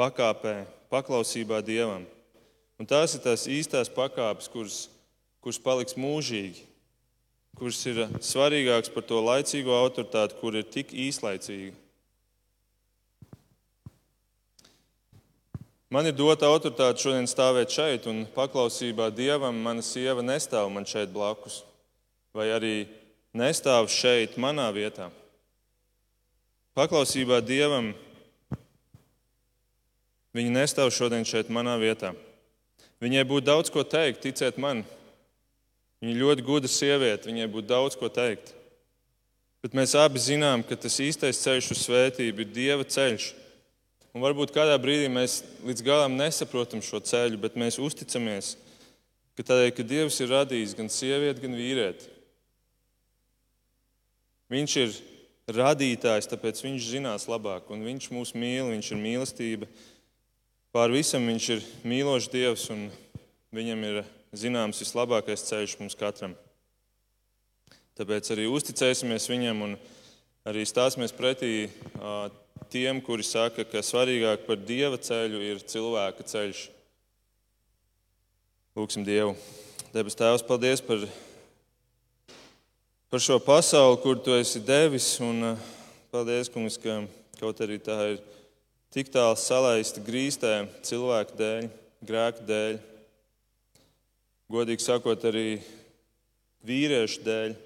[0.00, 0.54] pakāpē,
[0.90, 2.08] paklausībā Dievam.
[2.80, 4.80] Un tās ir tās īstās pakāpes, kuras,
[5.44, 6.64] kuras paliks mūžīgi,
[7.60, 11.76] kuras ir svarīgākas par to laicīgo autoritāti, kur ir tik īslaicīga.
[15.90, 21.10] Man ir dota autoritāte šodien stāvēt šeit, un paklausībā Dievam mana sieva nestāv man šeit
[21.10, 21.64] blakus,
[22.30, 22.74] vai arī
[23.34, 25.08] nestāv šeit, manā vietā.
[26.78, 27.90] Paklausībā Dievam
[30.38, 32.14] viņa nestāv šodien šeit, manā vietā.
[33.02, 34.84] Viņai būtu daudz ko teikt, ticiet man.
[35.98, 38.54] Viņa ļoti gudra sieviete, viņai būtu daudz ko teikt.
[39.60, 43.32] Bet mēs abi zinām, ka tas īstais ceļš uz svētību ir Dieva ceļš.
[44.10, 48.56] Un varbūt kādā brīdī mēs līdz galam nesaprotam šo ceļu, bet mēs uzticamies,
[49.38, 52.10] ka tādēļ, ka Dievs ir radījis gan sievieti, gan vīrieti.
[54.50, 54.96] Viņš ir
[55.54, 59.70] radītājs, tāpēc viņš zinās labāk, un viņš mūs mīl, viņš ir mīlestība.
[60.74, 62.88] Pār visam viņš ir mīlošs Dievs, un
[63.54, 64.02] viņam ir
[64.34, 66.34] zināms vislabākais ceļš mums katram.
[67.98, 69.78] Tāpēc arī uzticēsimies viņam un
[70.50, 71.70] arī stāsimies pretī
[72.70, 76.62] tiem, kuri saka, ka svarīgāk par dieva ceļu ir cilvēka ceļš.
[78.78, 79.34] Lūksim Dievu.
[79.90, 81.02] Debes Tēvs, paldies par,
[83.10, 85.16] par šo pasauli, kur Tu esi devis.
[85.24, 85.56] Un,
[86.14, 87.00] paldies, kungs, ka
[87.40, 88.22] kaut arī tā ir
[88.94, 90.54] tik tālu salaista grīstē
[90.86, 91.68] cilvēku dēļ,
[92.06, 92.78] grēku dēļ,
[94.50, 95.58] godīgi sakot, arī
[96.66, 97.58] vīriešu dēļ.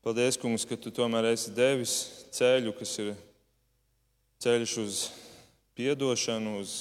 [0.00, 1.92] Paldies, Kungs, ka Tu tomēr esi devis
[2.32, 3.10] ceļu, kas ir
[4.40, 5.00] ceļš uz
[5.80, 6.72] atdošanu, uz,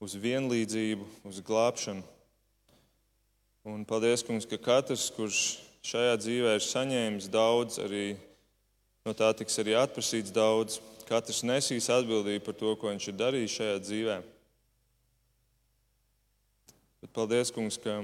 [0.00, 2.04] uz vienlīdzību, uz glābšanu.
[3.64, 5.40] Un paldies, Kungs, ka katrs, kurš
[5.86, 8.04] šajā dzīvē ir saņēmis daudz, arī
[9.08, 10.80] no tā tiks arī atprasīts daudz.
[11.08, 14.18] Katrs nesīs atbildību par to, ko viņš ir darījis šajā dzīvē.
[17.00, 18.02] Bet paldies, Kungs, ka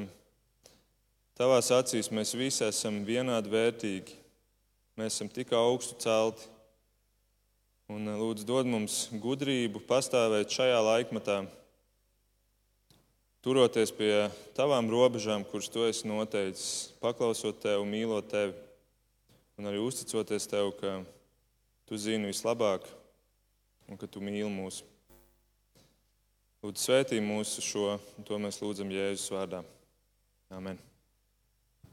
[1.37, 4.15] Tavās acīs mēs visi esam vienādi vērtīgi.
[4.97, 6.49] Mēs esam tik augstu celti.
[7.87, 11.37] Un lūdzu, dod mums gudrību pastāvēt šajā laikmatā,
[13.47, 14.11] turoties pie
[14.59, 18.57] tavām robežām, kuras tu esi noteicis, paklausot tev, mīlot tevi
[19.55, 20.97] un arī uzticoties tev, ka
[21.87, 22.91] tu zini vislabāk
[23.87, 24.83] un ka tu mīli mūs.
[26.67, 27.87] Lūdzu, svētī mūsu šo,
[28.19, 29.63] un to mēs lūdzam Jēzus vārdā.
[30.51, 30.83] Amen.